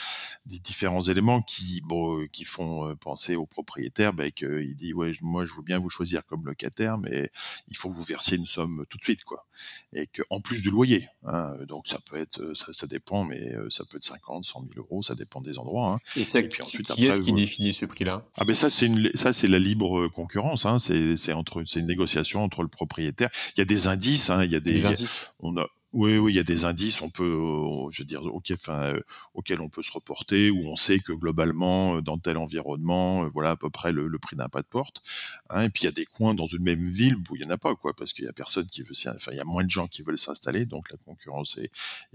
des 0.46 0.60
différents 0.60 1.02
éléments 1.02 1.42
qui, 1.42 1.80
bon, 1.84 2.24
qui 2.32 2.44
font 2.44 2.88
euh, 2.88 2.94
penser 2.94 3.34
au 3.34 3.46
propriétaire, 3.46 4.12
ben, 4.12 4.30
qu'il 4.30 4.76
dit 4.76 4.94
ouais, 4.94 5.12
moi 5.20 5.44
je 5.46 5.54
veux 5.54 5.62
bien 5.62 5.80
vous 5.80 5.90
choisir 5.90 6.24
comme 6.26 6.46
locataire, 6.46 6.96
mais 6.96 7.30
il 7.68 7.76
faut 7.76 7.90
que 7.90 7.96
vous 7.96 8.04
versiez 8.04 8.36
une 8.36 8.46
somme 8.46 8.86
tout 8.88 8.98
de 8.98 9.04
suite, 9.04 9.24
quoi. 9.24 9.46
Et 9.92 10.06
qu'en 10.06 10.40
plus 10.40 10.62
du 10.62 10.70
loyer, 10.70 11.08
Hein, 11.26 11.56
donc 11.66 11.88
ça 11.88 11.98
peut 12.00 12.16
être, 12.16 12.54
ça, 12.54 12.72
ça, 12.72 12.86
dépend, 12.86 13.24
mais 13.24 13.54
ça 13.70 13.84
peut 13.84 13.96
être 13.96 14.04
50, 14.04 14.43
100 14.44 14.60
000 14.60 14.72
euros, 14.76 15.02
ça 15.02 15.14
dépend 15.14 15.40
des 15.40 15.58
endroits. 15.58 15.94
Hein. 15.94 15.96
Et, 16.16 16.22
et, 16.22 16.48
puis 16.48 16.62
ensuite, 16.62 16.92
qui 16.92 17.06
est-ce 17.06 17.20
qui 17.20 17.32
définit 17.32 17.72
ce 17.72 17.86
prix-là? 17.86 18.26
Ah 18.36 18.44
ben 18.44 18.54
ça 18.54 18.70
c'est 18.70 18.86
une, 18.86 19.10
ça 19.14 19.32
c'est 19.32 19.48
la 19.48 19.58
libre 19.58 20.08
concurrence. 20.08 20.66
Hein, 20.66 20.78
c'est 20.78 21.32
entre, 21.32 21.64
c'est 21.66 21.80
une 21.80 21.86
négociation 21.86 22.42
entre 22.42 22.62
le 22.62 22.68
propriétaire. 22.68 23.30
Il 23.56 23.60
y 23.60 23.62
a 23.62 23.66
des 23.66 23.86
indices. 23.86 24.30
Hein, 24.30 24.44
il 24.44 24.52
y 24.52 24.56
a 24.56 24.60
des, 24.60 24.74
des 24.74 24.86
indices? 24.86 25.26
on 25.40 25.56
a, 25.56 25.66
oui, 25.94 26.18
oui, 26.18 26.32
il 26.32 26.34
y 26.34 26.40
a 26.40 26.42
des 26.42 26.64
indices, 26.64 27.00
on 27.02 27.08
peut, 27.08 27.22
euh, 27.22 27.88
je 27.92 28.02
veux 28.02 28.06
dire, 28.06 28.24
auquel, 28.24 28.58
euh, 28.68 29.00
auxquels 29.34 29.60
on 29.60 29.68
peut 29.68 29.82
se 29.82 29.92
reporter, 29.92 30.50
où 30.50 30.66
on 30.66 30.74
sait 30.74 30.98
que 30.98 31.12
globalement, 31.12 31.98
euh, 31.98 32.02
dans 32.02 32.18
tel 32.18 32.36
environnement, 32.36 33.28
voilà 33.28 33.52
à 33.52 33.56
peu 33.56 33.70
près 33.70 33.92
le, 33.92 34.18
prix 34.18 34.34
d'un 34.34 34.48
pas 34.48 34.62
de 34.62 34.66
porte. 34.66 35.02
Hein, 35.50 35.62
et 35.62 35.68
puis 35.70 35.82
il 35.82 35.84
y 35.84 35.88
a 35.88 35.92
des 35.92 36.04
coins 36.04 36.34
dans 36.34 36.46
une 36.46 36.64
même 36.64 36.82
ville 36.82 37.14
où 37.14 37.36
il 37.36 37.42
y 37.42 37.44
en 37.44 37.50
a 37.50 37.58
pas, 37.58 37.76
quoi, 37.76 37.94
parce 37.94 38.12
qu'il 38.12 38.24
y 38.24 38.28
a 38.28 38.32
personne 38.32 38.66
qui 38.66 38.82
veut, 38.82 38.94
enfin, 39.06 39.30
il 39.30 39.36
y 39.36 39.40
a 39.40 39.44
moins 39.44 39.62
de 39.64 39.70
gens 39.70 39.86
qui 39.86 40.02
veulent 40.02 40.18
s'installer, 40.18 40.66
donc 40.66 40.90
la 40.90 40.96
concurrence 40.96 41.58
est, 41.58 41.70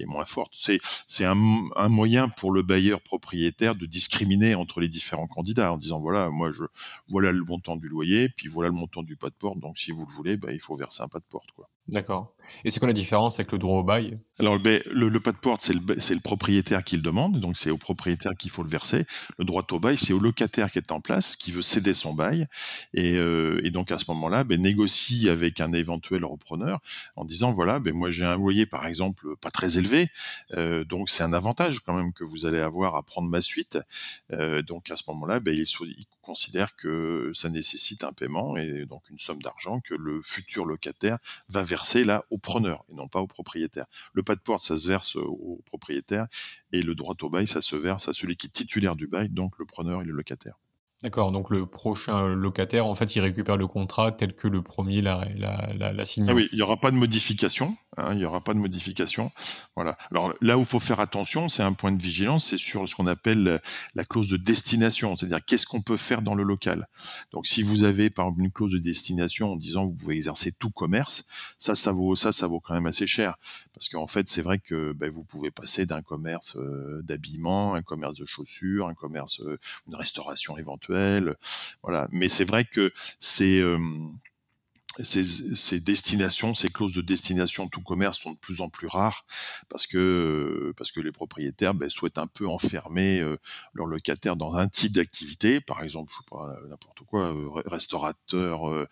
moins 0.05 0.25
forte. 0.25 0.51
C'est, 0.55 1.25
un, 1.25 1.35
moyen 1.87 2.27
pour 2.27 2.51
le 2.51 2.63
bailleur 2.63 2.99
propriétaire 2.99 3.75
de 3.75 3.85
discriminer 3.85 4.55
entre 4.55 4.81
les 4.81 4.89
différents 4.89 5.27
candidats 5.27 5.71
en 5.71 5.77
disant 5.77 6.01
voilà, 6.01 6.29
moi 6.29 6.51
je, 6.51 6.63
voilà 7.07 7.31
le 7.31 7.43
montant 7.45 7.77
du 7.77 7.87
loyer, 7.87 8.27
puis 8.27 8.49
voilà 8.49 8.69
le 8.69 8.75
montant 8.75 9.03
du 9.03 9.15
pas 9.15 9.29
de 9.29 9.35
porte, 9.35 9.59
donc 9.59 9.77
si 9.77 9.91
vous 9.91 10.05
le 10.05 10.13
voulez, 10.13 10.35
bah, 10.35 10.51
il 10.51 10.59
faut 10.59 10.75
verser 10.75 11.01
un 11.01 11.07
pas 11.07 11.19
de 11.19 11.25
porte, 11.29 11.51
quoi. 11.51 11.69
D'accord. 11.89 12.35
Et 12.63 12.69
c'est 12.71 12.79
quoi 12.79 12.87
la 12.87 12.93
différence 12.93 13.39
avec 13.39 13.51
le 13.51 13.57
droit 13.57 13.79
au 13.79 13.83
bail? 13.83 14.17
Alors, 14.39 14.57
ben, 14.57 14.81
le, 14.89 15.09
le, 15.09 15.19
pas 15.19 15.33
de 15.33 15.37
porte, 15.37 15.61
c'est 15.61 15.73
le, 15.73 16.19
propriétaire 16.21 16.85
qui 16.85 16.95
le 16.95 17.01
demande, 17.01 17.41
donc 17.41 17.57
c'est 17.57 17.71
au 17.71 17.77
propriétaire 17.77 18.31
qu'il 18.37 18.49
faut 18.49 18.63
le 18.63 18.69
verser. 18.69 19.05
Le 19.37 19.43
droit 19.43 19.65
au 19.71 19.79
bail, 19.81 19.97
c'est 19.97 20.13
au 20.13 20.19
locataire 20.19 20.71
qui 20.71 20.77
est 20.77 20.93
en 20.93 21.01
place, 21.01 21.35
qui 21.35 21.51
veut 21.51 21.61
céder 21.61 21.93
son 21.93 22.13
bail, 22.13 22.47
et, 22.93 23.17
euh, 23.17 23.69
donc 23.69 23.91
à 23.91 23.97
ce 23.97 24.05
moment-là, 24.11 24.45
ben, 24.45 24.61
négocie 24.61 25.27
avec 25.27 25.59
un 25.59 25.73
éventuel 25.73 26.23
repreneur 26.23 26.79
en 27.17 27.25
disant 27.25 27.51
voilà, 27.51 27.79
ben 27.79 27.93
moi 27.93 28.11
j'ai 28.11 28.23
un 28.23 28.35
loyer 28.35 28.65
par 28.65 28.85
exemple 28.87 29.35
pas 29.41 29.51
très 29.51 29.77
élevé, 29.77 30.07
euh, 30.53 30.85
donc 30.85 31.09
c'est 31.09 31.23
un 31.23 31.33
avantage 31.33 31.81
quand 31.81 31.93
même 31.93 32.13
que 32.13 32.23
vous 32.23 32.45
allez 32.45 32.59
avoir 32.59 32.95
à 32.95 33.03
prendre 33.03 33.27
ma 33.27 33.41
suite. 33.41 33.77
Euh, 34.31 34.61
donc 34.61 34.89
à 34.89 34.95
ce 34.95 35.03
moment-là, 35.07 35.41
ben, 35.41 35.53
il, 35.53 35.65
considère 36.21 36.75
que 36.75 37.31
ça 37.33 37.49
nécessite 37.49 38.03
un 38.03 38.13
paiement 38.13 38.55
et 38.55 38.85
donc 38.85 39.01
une 39.09 39.17
somme 39.17 39.41
d'argent 39.41 39.79
que 39.79 39.95
le 39.95 40.21
futur 40.21 40.65
locataire 40.65 41.17
va 41.47 41.63
verser 41.63 42.03
là 42.03 42.23
au 42.29 42.37
preneur 42.37 42.85
et 42.91 42.93
non 42.93 43.07
pas 43.07 43.19
au 43.19 43.25
propriétaire. 43.25 43.85
Pas 44.29 44.35
de 44.35 44.41
porte, 44.41 44.61
ça 44.61 44.77
se 44.77 44.87
verse 44.87 45.15
au 45.15 45.59
propriétaire 45.65 46.27
et 46.71 46.83
le 46.83 46.93
droit 46.93 47.15
au 47.19 47.29
bail, 47.31 47.47
ça 47.47 47.63
se 47.63 47.75
verse 47.75 48.09
à 48.09 48.13
celui 48.13 48.37
qui 48.37 48.45
est 48.45 48.51
titulaire 48.51 48.95
du 48.95 49.07
bail, 49.07 49.29
donc 49.29 49.57
le 49.57 49.65
preneur 49.65 50.03
et 50.03 50.05
le 50.05 50.11
locataire. 50.11 50.59
D'accord, 51.01 51.31
donc 51.31 51.49
le 51.49 51.65
prochain 51.65 52.27
locataire, 52.27 52.85
en 52.85 52.93
fait, 52.93 53.15
il 53.15 53.21
récupère 53.21 53.55
le 53.55 53.67
contrat 53.67 54.11
tel 54.11 54.33
que 54.33 54.49
le 54.49 54.61
premier 54.61 55.01
l'a, 55.01 55.23
signé. 56.03 56.29
Ah 56.29 56.35
oui, 56.35 56.49
il 56.51 56.57
n'y 56.57 56.61
aura 56.61 56.75
pas 56.75 56.91
de 56.91 56.97
modification. 56.97 57.73
Hein, 57.95 58.09
il 58.11 58.17
n'y 58.17 58.25
aura 58.25 58.41
pas 58.41 58.53
de 58.53 58.59
modification. 58.59 59.31
Voilà. 59.75 59.97
Alors 60.11 60.33
là 60.41 60.57
où 60.57 60.61
il 60.61 60.65
faut 60.65 60.81
faire 60.81 60.99
attention, 60.99 61.47
c'est 61.47 61.63
un 61.63 61.71
point 61.71 61.93
de 61.93 62.01
vigilance, 62.01 62.47
c'est 62.47 62.57
sur 62.57 62.87
ce 62.87 62.95
qu'on 62.95 63.07
appelle 63.07 63.61
la 63.95 64.03
clause 64.03 64.27
de 64.27 64.35
destination, 64.35 65.15
c'est-à-dire 65.15 65.43
qu'est-ce 65.45 65.65
qu'on 65.65 65.81
peut 65.81 65.97
faire 65.97 66.21
dans 66.21 66.35
le 66.35 66.43
local. 66.43 66.87
Donc 67.31 67.47
si 67.47 67.63
vous 67.63 67.85
avez 67.85 68.09
par 68.09 68.25
exemple 68.25 68.43
une 68.43 68.51
clause 68.51 68.73
de 68.73 68.79
destination 68.79 69.53
en 69.53 69.55
disant 69.55 69.85
que 69.85 69.93
vous 69.93 69.97
pouvez 69.97 70.15
exercer 70.15 70.51
tout 70.51 70.69
commerce, 70.69 71.25
ça, 71.59 71.75
ça 71.75 71.93
vaut 71.93 72.17
ça, 72.17 72.33
ça 72.33 72.47
vaut 72.47 72.59
quand 72.59 72.73
même 72.73 72.87
assez 72.87 73.07
cher 73.07 73.37
parce 73.79 73.87
qu'en 73.87 74.07
fait, 74.07 74.27
c'est 74.27 74.41
vrai 74.41 74.59
que 74.59 74.91
ben, 74.91 75.09
vous 75.09 75.23
pouvez 75.23 75.51
passer 75.51 75.85
d'un 75.85 76.01
commerce 76.01 76.57
euh, 76.57 77.01
d'habillement, 77.01 77.75
un 77.75 77.81
commerce 77.81 78.17
de 78.17 78.25
chaussures, 78.25 78.89
un 78.89 78.93
commerce, 78.93 79.39
euh, 79.39 79.57
une 79.87 79.95
restauration 79.95 80.57
éventuelle, 80.57 80.88
voilà. 81.83 82.07
Mais 82.11 82.29
c'est 82.29 82.45
vrai 82.45 82.65
que 82.65 82.91
c'est 83.19 83.59
euh, 83.59 83.77
ces, 84.97 85.79
destinations, 85.79 86.55
ces 86.55 86.69
clauses 86.69 86.93
de 86.93 87.01
destination 87.01 87.67
tout 87.69 87.81
commerce 87.81 88.17
sont 88.17 88.31
de 88.31 88.37
plus 88.37 88.61
en 88.61 88.69
plus 88.69 88.87
rares 88.87 89.23
parce 89.69 89.87
que 89.87 90.73
parce 90.77 90.91
que 90.91 90.99
les 90.99 91.11
propriétaires 91.11 91.73
ben, 91.73 91.89
souhaitent 91.89 92.17
un 92.17 92.27
peu 92.27 92.47
enfermer 92.47 93.19
euh, 93.19 93.37
leurs 93.73 93.85
locataires 93.85 94.35
dans 94.35 94.55
un 94.55 94.67
type 94.67 94.93
d'activité, 94.93 95.61
par 95.61 95.83
exemple, 95.83 96.11
je 96.11 96.17
sais 96.17 96.29
pas 96.29 96.57
n'importe 96.67 97.01
quoi, 97.07 97.33
euh, 97.33 97.49
restaurateur 97.65 98.69
euh, 98.69 98.87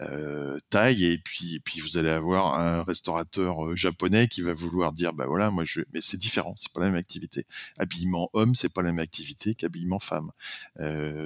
euh, 0.00 0.58
taille, 0.68 1.04
et 1.04 1.18
puis 1.18 1.60
puis 1.60 1.80
vous 1.80 1.96
allez 1.96 2.10
avoir 2.10 2.58
un 2.58 2.82
restaurateur 2.82 3.74
japonais 3.76 4.28
qui 4.28 4.42
va 4.42 4.52
vouloir 4.52 4.92
dire 4.92 5.12
bah 5.12 5.26
voilà 5.26 5.50
moi 5.50 5.64
je 5.64 5.80
mais 5.92 6.00
c'est 6.00 6.16
différent, 6.16 6.54
c'est 6.56 6.72
pas 6.72 6.80
la 6.80 6.86
même 6.86 6.96
activité. 6.96 7.46
Habillement 7.78 8.30
homme, 8.32 8.54
c'est 8.54 8.72
pas 8.72 8.82
la 8.82 8.90
même 8.92 8.98
activité 8.98 9.54
qu'habillement 9.54 10.00
femme. 10.00 10.32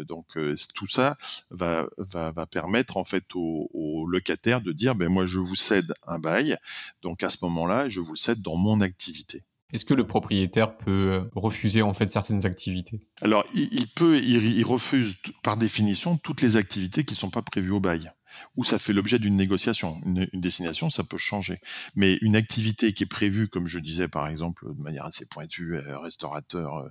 donc 0.07 0.27
tout 0.75 0.87
ça 0.87 1.17
va 1.51 1.87
va 1.97 2.31
va 2.33 2.47
permettre 2.47 2.97
en 2.97 3.05
fait 3.05 3.25
aux, 3.35 3.71
aux 3.73 4.07
locataire 4.11 4.61
de 4.61 4.73
dire 4.73 4.95
ben 4.95 5.09
moi 5.09 5.27
je 5.27 5.39
vous 5.39 5.55
cède 5.55 5.93
un 6.07 6.19
bail, 6.19 6.57
donc 7.03 7.23
à 7.23 7.31
ce 7.31 7.39
moment-là 7.45 7.89
je 7.89 8.01
vous 8.01 8.13
le 8.13 8.19
cède 8.19 8.43
dans 8.43 8.57
mon 8.57 8.81
activité. 8.81 9.45
Est-ce 9.73 9.85
que 9.85 9.95
le 9.95 10.07
propriétaire 10.07 10.77
peut 10.77 11.13
euh, 11.13 11.25
refuser 11.35 11.83
en 11.83 11.95
fait 11.95 12.11
certaines 12.11 12.45
activités? 12.45 13.01
Alors 13.23 13.45
il, 13.55 13.87
peut, 13.87 14.19
il, 14.19 14.65
refuse 14.65 15.17
par 15.43 15.57
définition 15.57 16.17
toutes 16.17 16.43
les 16.43 16.57
activités 16.57 17.05
qui 17.05 17.15
ne 17.15 17.19
sont 17.19 17.31
pas 17.31 17.43
prévues 17.43 17.71
au 17.71 17.81
bail. 17.81 18.11
Ou 18.57 18.65
ça 18.65 18.79
fait 18.79 18.93
l'objet 18.93 19.19
d'une 19.19 19.37
négociation. 19.37 20.01
Une, 20.05 20.27
destination, 20.35 20.91
ça 20.91 21.05
peut 21.05 21.19
changer. 21.19 21.61
Mais 21.95 22.19
une 22.21 22.37
activité 22.37 22.93
qui 22.93 23.05
est 23.05 23.07
prévue, 23.07 23.49
comme 23.49 23.67
je 23.67 23.79
disais 23.79 24.09
par 24.09 24.29
exemple, 24.29 24.67
de 24.75 24.83
manière 24.83 25.05
assez 25.05 25.27
pointue, 25.27 25.77
euh, 25.77 25.99
restaurateur 25.99 26.77
euh, 26.77 26.89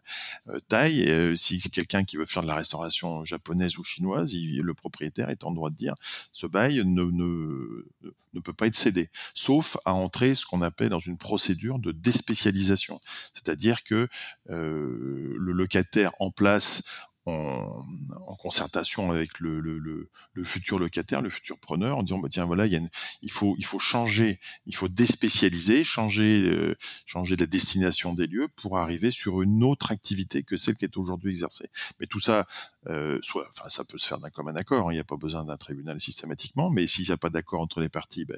euh 0.49 0.59
taille, 0.67 1.09
euh, 1.09 1.35
si 1.35 1.59
quelqu'un 1.69 2.03
qui 2.03 2.17
veut 2.17 2.25
faire 2.25 2.43
de 2.43 2.47
la 2.47 2.55
restauration 2.55 3.25
japonaise 3.25 3.77
ou 3.77 3.83
chinoise, 3.83 4.33
le 4.33 4.73
propriétaire 4.73 5.29
est 5.29 5.43
en 5.43 5.51
droit 5.51 5.69
de 5.69 5.75
dire 5.75 5.95
ce 6.31 6.47
bail 6.47 6.83
ne, 6.85 7.03
ne, 7.03 8.41
peut 8.41 8.53
pas 8.53 8.67
être 8.67 8.75
cédé, 8.75 9.09
sauf 9.33 9.77
à 9.85 9.93
entrer 9.93 10.35
ce 10.35 10.45
qu'on 10.45 10.61
appelle 10.61 10.89
dans 10.89 10.99
une 10.99 11.17
procédure 11.17 11.79
de 11.79 11.91
déspécialisation. 11.91 12.99
C'est-à-dire 13.33 13.83
que 13.83 14.07
le 14.47 15.51
locataire 15.51 16.11
en 16.19 16.31
place 16.31 16.83
en, 17.29 18.35
concertation 18.35 19.11
avec 19.11 19.39
le, 19.39 20.09
futur 20.43 20.79
locataire, 20.79 21.21
le 21.21 21.29
futur 21.29 21.59
preneur, 21.59 21.97
en 21.97 22.03
disant 22.03 22.19
bah 22.19 22.29
tiens 22.31 22.45
voilà 22.45 22.65
il, 22.65 23.31
faut 23.31 23.79
changer, 23.79 24.39
il 24.65 24.75
faut 24.75 24.87
déspécialiser, 24.87 25.83
changer 25.83 26.49
euh, 26.49 26.75
changer 27.05 27.35
la 27.35 27.45
destination 27.45 28.13
des 28.13 28.27
lieux 28.27 28.47
pour 28.55 28.77
arriver 28.77 29.11
sur 29.11 29.41
une 29.41 29.63
autre 29.63 29.91
activité 29.91 30.43
que 30.43 30.57
celle 30.57 30.75
qui 30.75 30.85
est 30.85 30.97
aujourd'hui 30.97 31.31
exercée. 31.31 31.69
Mais 31.99 32.07
tout 32.07 32.19
ça, 32.19 32.47
euh, 32.87 33.19
ça 33.67 33.83
peut 33.83 33.97
se 33.97 34.07
faire 34.07 34.19
d'un 34.19 34.29
commun 34.29 34.55
accord, 34.55 34.87
hein, 34.87 34.91
il 34.91 34.95
n'y 34.95 35.01
a 35.01 35.05
pas 35.05 35.17
besoin 35.17 35.45
d'un 35.45 35.57
tribunal 35.57 35.99
systématiquement, 35.99 36.69
mais 36.69 36.87
s'il 36.87 37.05
n'y 37.05 37.11
a 37.11 37.17
pas 37.17 37.29
d'accord 37.29 37.61
entre 37.61 37.81
les 37.81 37.89
parties, 37.89 38.25
ben, 38.25 38.37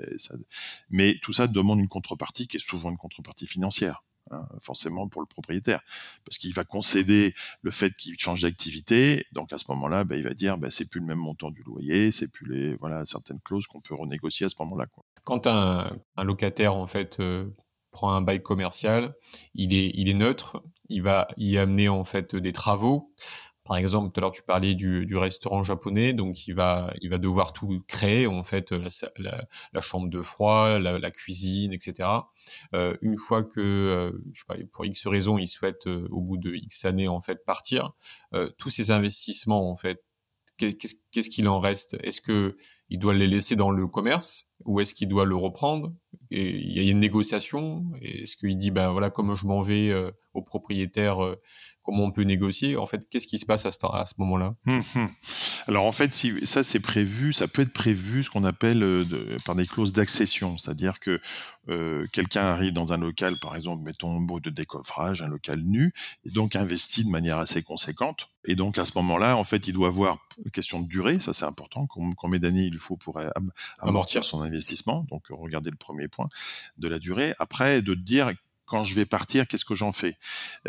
mais 0.90 1.16
tout 1.22 1.34
ça 1.34 1.48
demande 1.48 1.80
une 1.80 1.88
contrepartie 1.88 2.48
qui 2.48 2.58
est 2.58 2.60
souvent 2.60 2.90
une 2.90 2.98
contrepartie 2.98 3.48
financière. 3.48 4.04
Hein, 4.30 4.48
forcément 4.62 5.10
pour 5.10 5.22
le 5.22 5.28
propriétaire, 5.28 5.82
parce 6.24 6.38
qu'il 6.38 6.54
va 6.54 6.64
concéder 6.64 7.34
le 7.64 7.72
fait 7.72 7.94
qu'il 7.98 8.18
change 8.18 8.44
d'activité. 8.44 9.26
Donc 9.34 9.52
à 9.52 9.58
ce 9.58 9.66
moment-là, 9.70 10.06
ben, 10.06 10.16
il 10.16 10.24
va 10.24 10.34
dire, 10.34 10.58
ben, 10.58 10.70
c'est 10.70 10.88
plus 10.88 11.02
le 11.02 11.06
même 11.06 11.18
montant 11.18 11.50
du 11.50 11.64
loyer, 11.64 12.12
c'est 12.12 12.30
plus 12.30 12.48
les 12.50 12.76
voilà 12.76 13.06
certaines 13.06 13.42
clauses 13.42 13.68
qu'on 13.68 13.82
peut 13.82 13.96
renégocier 13.96 14.46
à 14.46 14.50
ce 14.50 14.56
moment-là. 14.60 14.86
Quand 15.24 15.48
un, 15.48 15.98
un, 16.16 16.24
locataire 16.24 16.76
en 16.76 16.88
fait 16.88 17.20
euh, 17.20 17.50
prend 17.92 18.14
un 18.14 18.22
bail 18.22 18.42
commercial, 18.42 19.16
il 19.54 19.74
est 19.74 19.92
il 19.96 20.08
est 20.08 20.14
neutre, 20.14 20.64
il 20.88 21.02
va 21.02 21.28
y 21.36 21.58
amener 21.58 21.90
en 21.90 22.06
fait 22.06 22.36
des 22.36 22.54
travaux. 22.54 23.12
Par 23.72 23.78
exemple, 23.78 24.12
tout 24.12 24.20
à 24.20 24.22
l'heure 24.24 24.34
tu 24.34 24.44
parlais 24.44 24.76
du, 24.76 25.16
restaurant 25.16 25.64
japonais, 25.64 26.12
donc 26.12 26.46
il 26.46 26.56
va 26.56 26.94
il 27.00 27.10
va 27.10 27.18
devoir 27.18 27.54
tout 27.54 27.82
créer 27.88 28.28
en 28.28 28.44
fait 28.44 28.74
la, 28.74 29.82
chambre 29.82 30.10
de 30.10 30.22
froid, 30.22 30.78
la, 30.78 31.12
cuisine, 31.12 31.72
etc. 31.72 32.10
Euh, 32.74 32.98
une 33.02 33.18
fois 33.18 33.44
que 33.46 33.62
euh, 33.62 34.12
sais 34.34 34.44
pas, 34.46 34.56
pour 34.74 34.84
X 34.84 35.08
raisons 35.08 35.38
il 35.38 35.48
souhaite 35.48 35.88
euh, 35.88 36.06
au 36.12 36.20
bout 36.20 36.36
de 36.36 36.54
X 36.54 36.84
années 36.84 37.08
en 37.08 37.22
fait 37.22 37.46
partir, 37.46 37.94
tous 38.58 38.70
ces 38.70 38.92
investissements 38.92 39.72
en 39.72 39.78
fait, 39.78 40.04
qu'est-ce 40.58 41.30
qu'il 41.30 41.48
en 41.48 41.62
reste? 41.62 41.96
Est-ce 42.04 42.20
que 42.20 42.58
il 42.90 43.00
doit 43.00 43.14
les 43.14 43.28
laisser 43.28 43.56
dans 43.56 43.72
le 43.72 43.88
commerce 43.88 44.50
ou 44.66 44.82
est-ce 44.82 44.94
qu'il 44.94 45.08
doit 45.08 45.24
le 45.24 45.38
reprendre? 45.38 45.94
Et 46.30 46.50
il 46.50 46.74
y 46.74 46.86
a 46.86 46.92
une 46.92 47.00
négociation? 47.00 47.86
Est-ce 48.02 48.36
qu'il 48.36 48.58
dit 48.58 48.70
ben 48.70 48.92
voilà 48.92 49.10
comme 49.10 49.34
je 49.34 49.46
m'en 49.46 49.62
vais 49.62 49.94
au 50.34 50.42
propriétaire 50.42 51.38
comment 51.92 52.06
on 52.06 52.12
peut 52.12 52.24
négocier 52.24 52.78
En 52.78 52.88
fait, 52.88 53.06
qu'est-ce 53.10 53.28
qui 53.28 53.38
se 53.38 53.46
passe 53.46 53.66
à 53.66 53.72
ce, 53.72 54.14
moment-là? 54.18 54.56
Hum, 54.66 54.82
hum. 54.96 55.10
Alors 55.68 55.84
en 55.84 55.92
fait, 55.92 56.14
si 56.14 56.34
ça 56.48 56.64
c'est 56.64 56.80
prévu, 56.80 57.34
ça 57.34 57.50
peut 57.50 57.64
être 57.64 57.74
prévu 57.74 58.24
ce 58.24 58.30
qu'on 58.30 58.46
appelle 58.46 58.82
euh, 58.82 59.04
de, 59.04 59.36
par 59.46 59.56
des 59.56 59.68
clauses 59.68 59.92
d'accession, 59.92 60.58
c'est-à-dire 60.58 61.02
que 61.02 61.20
euh, 61.68 62.06
quelqu'un 62.14 62.44
arrive 62.44 62.72
dans 62.72 62.94
un 62.94 62.98
local, 62.98 63.36
par 63.42 63.58
exemple, 63.58 63.84
mettons 63.84 64.18
un 64.18 64.40
de 64.40 64.50
décoffrage, 64.50 65.22
un 65.22 65.28
local 65.28 65.60
nu, 65.60 65.94
et 66.24 66.32
donc 66.32 66.56
investit 66.56 67.04
de 67.04 67.10
manière 67.10 67.40
assez 67.40 67.62
conséquente. 67.62 68.30
Et 68.46 68.56
donc 68.56 68.78
à 68.78 68.86
ce 68.86 68.98
moment-là, 69.00 69.36
en 69.36 69.44
fait, 69.44 69.68
il 69.68 69.74
doit 69.74 69.90
avoir 69.90 70.18
question 70.54 70.80
de 70.80 70.88
durée, 70.88 71.20
ça 71.20 71.34
c'est 71.34 71.46
important, 71.46 71.88
combien 71.88 72.40
d'années 72.40 72.64
il 72.64 72.80
faut 72.80 72.96
pour 72.96 73.20
amortir 73.80 74.24
son 74.24 74.42
investissement. 74.42 75.06
Donc 75.10 75.26
regardez 75.30 75.70
le 75.70 75.76
premier 75.76 76.08
point 76.08 76.30
de 76.78 76.88
la 76.88 77.00
durée. 77.00 77.34
Après, 77.38 77.82
de 77.82 77.94
dire 77.96 78.32
quand 78.72 78.86
je 78.86 78.96
vais 78.96 79.06
partir, 79.06 79.48
qu'est-ce 79.48 79.66
que 79.66 79.76
j'en 79.76 79.92
fais? 79.92 80.16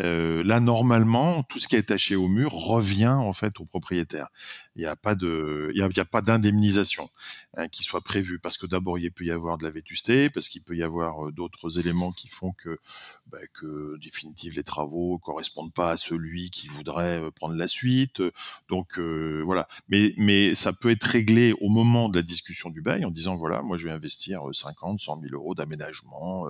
Euh, 0.01 0.43
Là, 0.43 0.59
normalement, 0.59 1.41
tout 1.43 1.57
ce 1.57 1.69
qui 1.69 1.77
est 1.77 1.79
attaché 1.79 2.17
au 2.17 2.27
mur 2.27 2.51
revient 2.51 3.07
en 3.07 3.31
fait 3.31 3.61
au 3.61 3.65
propriétaire. 3.65 4.27
Il 4.75 4.79
n'y 4.79 4.87
a 4.87 4.95
pas 4.95 5.15
y 5.21 5.99
a, 5.99 6.05
pas 6.05 6.21
d'indemnisation 6.21 7.09
hein, 7.55 7.67
qui 7.67 7.83
soit 7.83 8.01
prévue 8.01 8.39
parce 8.39 8.57
que 8.57 8.65
d'abord 8.65 8.97
il 8.97 9.11
peut 9.11 9.23
y 9.23 9.31
avoir 9.31 9.57
de 9.59 9.63
la 9.63 9.69
vétusté, 9.69 10.29
parce 10.31 10.49
qu'il 10.49 10.63
peut 10.63 10.75
y 10.75 10.81
avoir 10.81 11.27
euh, 11.27 11.31
d'autres 11.31 11.77
éléments 11.79 12.11
qui 12.11 12.27
font 12.27 12.53
que, 12.53 12.79
bah, 13.27 13.37
que 13.53 13.97
définitive 13.99 14.53
les 14.55 14.63
travaux 14.63 15.19
correspondent 15.19 15.73
pas 15.73 15.91
à 15.91 15.97
celui 15.97 16.49
qui 16.49 16.67
voudrait 16.67 17.19
euh, 17.19 17.29
prendre 17.29 17.55
la 17.55 17.67
suite. 17.67 18.21
Donc 18.67 18.97
euh, 18.97 19.43
voilà. 19.45 19.67
Mais 19.89 20.13
mais 20.17 20.55
ça 20.55 20.73
peut 20.73 20.89
être 20.89 21.03
réglé 21.03 21.53
au 21.61 21.69
moment 21.69 22.09
de 22.09 22.17
la 22.17 22.23
discussion 22.23 22.71
du 22.71 22.81
bail 22.81 23.05
en 23.05 23.11
disant 23.11 23.35
voilà, 23.35 23.61
moi 23.61 23.77
je 23.77 23.87
vais 23.87 23.93
investir 23.93 24.41
50, 24.51 24.99
100 24.99 25.21
000 25.21 25.35
euros 25.35 25.53
d'aménagement 25.53 26.47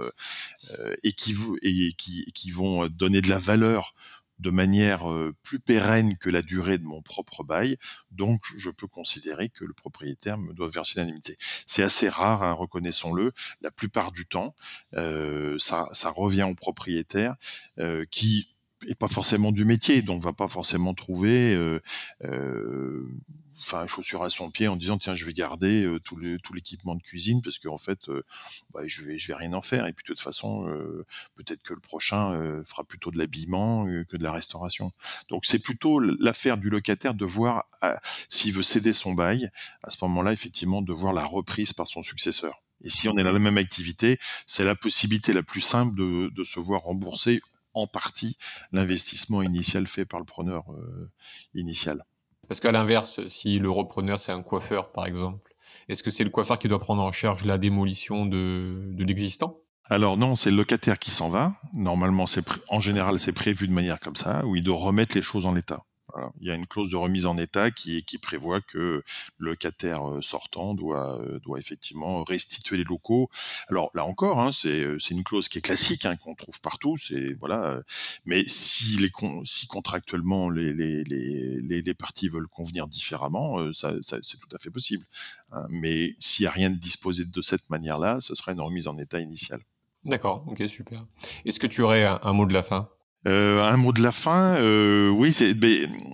et 1.04 1.12
qui 1.12 2.52
vont 2.52 2.88
donner 2.88 3.22
de 3.22 3.30
la 3.30 3.38
valeur 3.38 3.94
de 4.44 4.50
manière 4.50 5.06
plus 5.42 5.60
pérenne 5.60 6.18
que 6.18 6.30
la 6.30 6.42
durée 6.42 6.78
de 6.78 6.84
mon 6.84 7.02
propre 7.02 7.44
bail. 7.44 7.78
Donc, 8.12 8.42
je 8.58 8.70
peux 8.70 8.88
considérer 8.88 9.50
que 9.50 9.64
le 9.64 9.74
propriétaire 9.74 10.38
me 10.38 10.54
doit 10.54 10.70
verser 10.70 11.00
l'indemnité. 11.00 11.38
C'est 11.66 11.84
assez 11.84 12.10
rare, 12.10 12.44
hein, 12.44 12.52
reconnaissons-le. 12.52 13.32
La 13.62 13.72
plupart 13.72 14.12
du 14.12 14.26
temps, 14.26 14.54
euh, 14.96 15.58
ça, 15.60 15.88
revient 16.16 16.44
au 16.44 16.56
propriétaire 16.56 17.36
euh, 17.80 18.06
qui 18.12 18.50
est 18.88 18.96
pas 18.96 19.08
forcément 19.08 19.52
du 19.52 19.66
métier, 19.66 20.02
donc 20.02 20.22
va 20.22 20.34
pas 20.34 20.50
forcément 20.50 20.94
trouver 20.94 21.56
euh, 21.56 21.80
enfin 23.64 23.88
chaussure 23.88 24.24
à 24.24 24.30
son 24.30 24.52
pied 24.52 24.68
en 24.68 24.76
disant 24.76 24.98
tiens 24.98 25.16
je 25.16 25.26
vais 25.26 25.34
garder 25.34 25.88
tout 26.04 26.18
l'équipement 26.18 26.96
de 26.96 27.02
cuisine 27.02 27.42
parce 27.42 27.60
qu'en 27.60 27.78
fait 27.78 28.10
euh, 28.10 28.24
bah, 28.72 28.82
je 28.86 29.04
vais 29.04 29.34
rien 29.34 29.54
en 29.54 29.62
faire. 29.62 29.88
Et 29.88 29.94
puis 29.94 30.04
de 30.04 30.08
toute 30.08 30.22
façon 30.22 30.66
peut-être 31.36 31.62
que 31.64 31.74
le 31.74 31.80
prochain 31.80 32.64
fera 32.66 32.84
plutôt 32.84 33.12
de 33.12 33.18
l'habillement 33.18 33.86
que 33.86 34.18
de 34.18 34.24
la 34.24 34.32
restauration. 34.32 34.92
Donc 35.30 35.46
c'est 35.46 35.60
plutôt 35.60 36.00
l'affaire 36.00 36.58
du 36.58 36.70
locataire 36.70 37.14
de 37.14 37.26
voir 37.26 37.66
s'il 38.30 38.54
veut 38.54 38.64
céder 38.64 38.94
son 38.94 39.14
bail 39.14 39.50
à 39.84 39.90
ce 39.90 39.98
moment-là 40.02 40.34
effectivement 40.34 40.82
de 40.82 40.94
voir 40.94 41.14
la 41.14 41.26
reprise 41.26 41.74
par 41.74 41.88
son 41.88 42.04
successeur. 42.04 42.62
Et 42.82 42.90
si 42.90 43.08
on 43.08 43.18
est 43.18 43.24
dans 43.24 43.32
la 43.32 43.40
même 43.40 43.58
activité 43.58 44.20
c'est 44.46 44.66
la 44.66 44.76
possibilité 44.76 45.34
la 45.34 45.44
plus 45.44 45.62
simple 45.62 45.96
de, 45.96 46.30
de 46.30 46.44
se 46.44 46.60
voir 46.60 46.82
rembourser 46.82 47.42
en 47.74 47.88
partie 47.88 48.38
l'investissement 48.72 49.42
initial 49.42 49.88
fait 49.88 50.06
par 50.06 50.20
le 50.20 50.26
preneur 50.26 50.66
initial. 51.56 52.06
Parce 52.48 52.60
qu'à 52.60 52.72
l'inverse, 52.72 53.26
si 53.28 53.60
le 53.60 53.70
repreneur 53.70 54.20
c'est 54.20 54.32
un 54.32 54.42
coiffeur 54.42 54.92
par 54.92 55.06
exemple, 55.06 55.54
est-ce 55.90 56.04
que 56.04 56.12
c'est 56.12 56.24
le 56.24 56.30
coiffeur 56.30 56.60
qui 56.60 56.68
doit 56.68 56.80
prendre 56.80 57.04
en 57.04 57.12
charge 57.12 57.46
la 57.46 57.58
démolition 57.58 58.26
de, 58.26 58.96
l'existant? 58.98 59.58
Alors 59.86 60.18
non, 60.18 60.36
c'est 60.36 60.50
le 60.50 60.58
locataire 60.58 60.98
qui 60.98 61.12
s'en 61.12 61.30
va. 61.30 61.56
Normalement, 61.74 62.26
c'est 62.26 62.46
en 62.70 62.80
général 62.80 63.20
c'est 63.20 63.34
prévu 63.34 63.68
de 63.68 63.74
manière 63.74 64.00
comme 64.00 64.16
ça, 64.16 64.46
où 64.46 64.56
il 64.56 64.64
doit 64.64 64.78
remettre 64.78 65.16
les 65.16 65.22
choses 65.22 65.46
en 65.46 65.56
Il 66.40 66.48
y 66.48 66.52
a 66.52 66.56
une 66.56 66.68
clause 66.68 66.90
de 66.90 66.96
remise 66.96 67.26
en 67.26 67.38
état 67.38 67.72
qui, 67.72 68.04
prévoit 68.22 68.62
que 68.62 69.04
le 69.38 69.50
locataire 69.50 70.08
euh, 70.08 70.22
sortant 70.22 70.74
doit, 70.74 71.20
euh, 71.22 71.40
doit 71.40 71.60
effectivement 71.60 72.24
restituer 72.24 72.78
les 72.78 72.84
locaux. 72.84 73.30
Alors 73.68 73.90
là 73.94 74.06
encore, 74.06 74.40
hein, 74.40 74.52
euh, 74.66 74.98
c'est 75.00 75.14
une 75.14 75.24
clause 75.24 75.50
qui 75.50 75.58
est 75.58 75.62
classique, 75.62 76.06
hein, 76.06 76.16
qu'on 76.16 76.36
trouve 76.36 76.62
partout. 76.62 76.96
Mais 78.26 78.44
si, 78.46 79.12
contractuellement 79.68 80.50
les, 80.50 81.94
parties 81.98 82.30
veulent 82.30 82.48
convenir 82.48 82.88
différemment, 82.88 83.72
c'est 83.74 84.38
tout 84.40 84.56
à 84.56 84.60
fait 84.60 84.72
possible. 84.72 85.06
Hein. 85.52 85.66
Mais 85.70 86.16
s'il 86.20 86.44
n'y 86.44 86.48
a 86.48 86.52
rien 86.52 86.70
de 86.70 86.78
disposé 86.78 87.26
de 87.26 87.42
cette 87.42 87.70
manière-là, 87.70 88.22
ce 88.22 88.36
serait 88.36 88.54
une 88.54 88.62
remise 88.62 88.88
en 88.88 88.98
état 88.98 89.20
initiale. 89.20 89.62
D'accord, 90.06 90.44
ok, 90.48 90.64
super. 90.68 91.06
Est-ce 91.46 91.60
que 91.60 91.68
tu 91.68 91.82
aurais 91.82 92.04
un 92.06 92.34
mot 92.34 92.46
de 92.46 92.54
la 92.54 92.64
fin? 92.64 92.90
Euh, 93.26 93.64
un 93.64 93.78
mot 93.78 93.94
de 93.94 94.02
la 94.02 94.12
fin, 94.12 94.56
euh, 94.58 95.10
oui, 95.10 95.32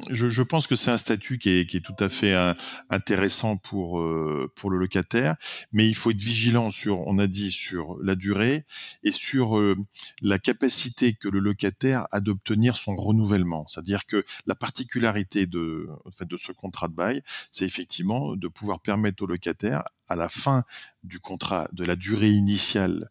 je, 0.09 0.29
je, 0.29 0.43
pense 0.43 0.67
que 0.67 0.75
c'est 0.75 0.91
un 0.91 0.97
statut 0.97 1.39
qui 1.39 1.49
est, 1.49 1.65
qui 1.65 1.77
est, 1.77 1.81
tout 1.81 1.95
à 1.99 2.07
fait 2.07 2.33
euh, 2.33 2.53
intéressant 2.89 3.57
pour 3.57 3.99
euh, 3.99 4.51
pour 4.55 4.69
le 4.69 4.77
locataire, 4.77 5.35
mais 5.71 5.87
il 5.87 5.95
faut 5.95 6.11
être 6.11 6.21
vigilant 6.21 6.69
sur, 6.69 6.99
on 7.07 7.17
a 7.17 7.25
dit, 7.25 7.51
sur 7.51 7.97
la 8.03 8.15
durée 8.15 8.65
et 9.03 9.11
sur 9.11 9.57
euh, 9.57 9.75
la 10.21 10.37
capacité 10.37 11.13
que 11.13 11.27
le 11.27 11.39
locataire 11.39 12.07
a 12.11 12.19
d'obtenir 12.21 12.77
son 12.77 12.95
renouvellement. 12.95 13.65
C'est-à-dire 13.67 14.05
que 14.05 14.23
la 14.45 14.53
particularité 14.55 15.47
de, 15.47 15.89
en 16.05 16.11
fait, 16.11 16.25
de 16.25 16.37
ce 16.37 16.51
contrat 16.51 16.89
de 16.89 16.93
bail, 16.93 17.23
c'est 17.51 17.65
effectivement 17.65 18.35
de 18.35 18.47
pouvoir 18.47 18.81
permettre 18.81 19.23
au 19.23 19.27
locataire 19.27 19.83
à 20.07 20.15
la 20.15 20.29
fin 20.29 20.63
du 21.03 21.19
contrat, 21.19 21.69
de 21.71 21.85
la 21.85 21.95
durée 21.95 22.31
initiale 22.31 23.09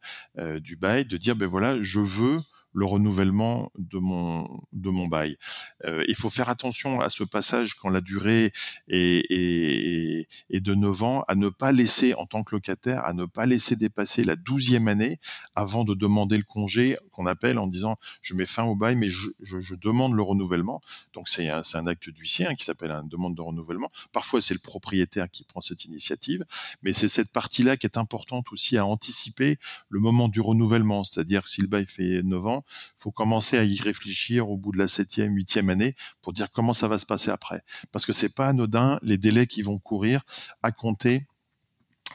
du 0.61 0.77
bail, 0.77 1.05
de 1.05 1.17
dire 1.17 1.37
ben 1.37 1.47
voilà, 1.47 1.81
je 1.81 2.01
veux 2.01 2.41
le 2.73 2.87
renouvellement 2.87 3.73
de 3.77 3.99
mon 3.99 4.49
de 4.73 4.91
mon 4.91 5.07
bail. 5.07 5.37
Euh, 5.85 6.05
il 6.09 6.15
faut 6.15 6.31
faire 6.31 6.49
attention 6.49 7.01
à 7.01 7.11
ce 7.11 7.25
passage 7.25 7.75
quand 7.75 7.89
la 7.89 8.01
durée 8.01 8.53
est, 8.89 10.29
de 10.51 10.75
9 10.75 11.03
ans, 11.03 11.25
à 11.29 11.35
ne 11.35 11.49
pas 11.49 11.73
laisser 11.73 12.15
en 12.15 12.27
tant 12.27 12.43
que 12.43 12.55
locataire, 12.55 13.05
à 13.05 13.13
ne 13.13 13.25
pas 13.25 13.47
laisser 13.47 13.77
dépasser 13.77 14.25
la 14.25 14.37
douzième 14.37 14.89
année 14.89 15.19
avant 15.55 15.85
de 15.85 15.95
demander 15.95 16.37
le 16.37 16.45
congé 16.45 16.97
qu'on 17.11 17.27
appelle 17.27 17.59
en 17.59 17.67
disant 17.67 17.97
je 18.23 18.35
mets 18.35 18.47
fin 18.47 18.65
au 18.65 18.77
bail 18.77 18.97
mais 18.97 19.09
je, 19.11 19.29
demande 19.77 20.15
le 20.15 20.23
renouvellement. 20.23 20.81
Donc 21.13 21.29
c'est 21.29 21.49
un, 21.49 21.63
un 21.75 21.87
acte 21.87 22.11
d'huissier 22.11 22.47
hein, 22.47 22.55
qui 22.55 22.65
s'appelle 22.65 22.91
une 22.91 23.09
demande 23.09 23.35
de 23.35 23.43
renouvellement. 23.43 23.91
Parfois 24.13 24.41
c'est 24.41 24.55
le 24.55 24.61
propriétaire 24.61 25.31
qui 25.31 25.45
prend 25.45 25.61
cette 25.61 25.85
initiative, 25.85 26.45
mais 26.83 26.93
c'est 26.93 27.09
cette 27.09 27.33
partie-là 27.33 27.77
qui 27.77 27.87
est 27.87 27.97
importante 27.97 28.53
aussi 28.53 28.77
à 28.77 28.85
anticiper 28.87 29.57
le 29.89 30.01
moment 30.01 30.29
du 30.29 30.41
renouvellement, 30.41 31.05
c'est-à-dire 31.05 31.47
si 31.49 31.61
le 31.61 31.67
bail 31.67 31.87
fait 31.87 32.23
9 32.23 32.47
ans, 32.47 32.58
faut 32.97 33.11
commencer 33.11 33.59
à 33.59 33.65
y 33.65 33.81
réfléchir 33.81 34.51
au 34.51 34.57
bout 34.57 34.73
de 34.73 34.79
la 34.79 34.89
septième, 34.89 35.35
huitième 35.35 35.71
année 35.71 35.95
pour 36.23 36.33
dire 36.33 36.51
comment 36.51 36.73
ça 36.73 36.89
va 36.89 36.99
se 36.99 37.07
passer 37.07 37.31
après. 37.31 37.63
Parce 37.93 38.07
que 38.07 38.13
c'est 38.13 38.35
pas 38.35 38.49
anodin 38.49 38.99
les 39.03 39.19
délais 39.19 39.47
qui 39.47 39.63
vont 39.63 39.79
courir 39.79 40.23
à 40.63 40.73
compter 40.73 41.27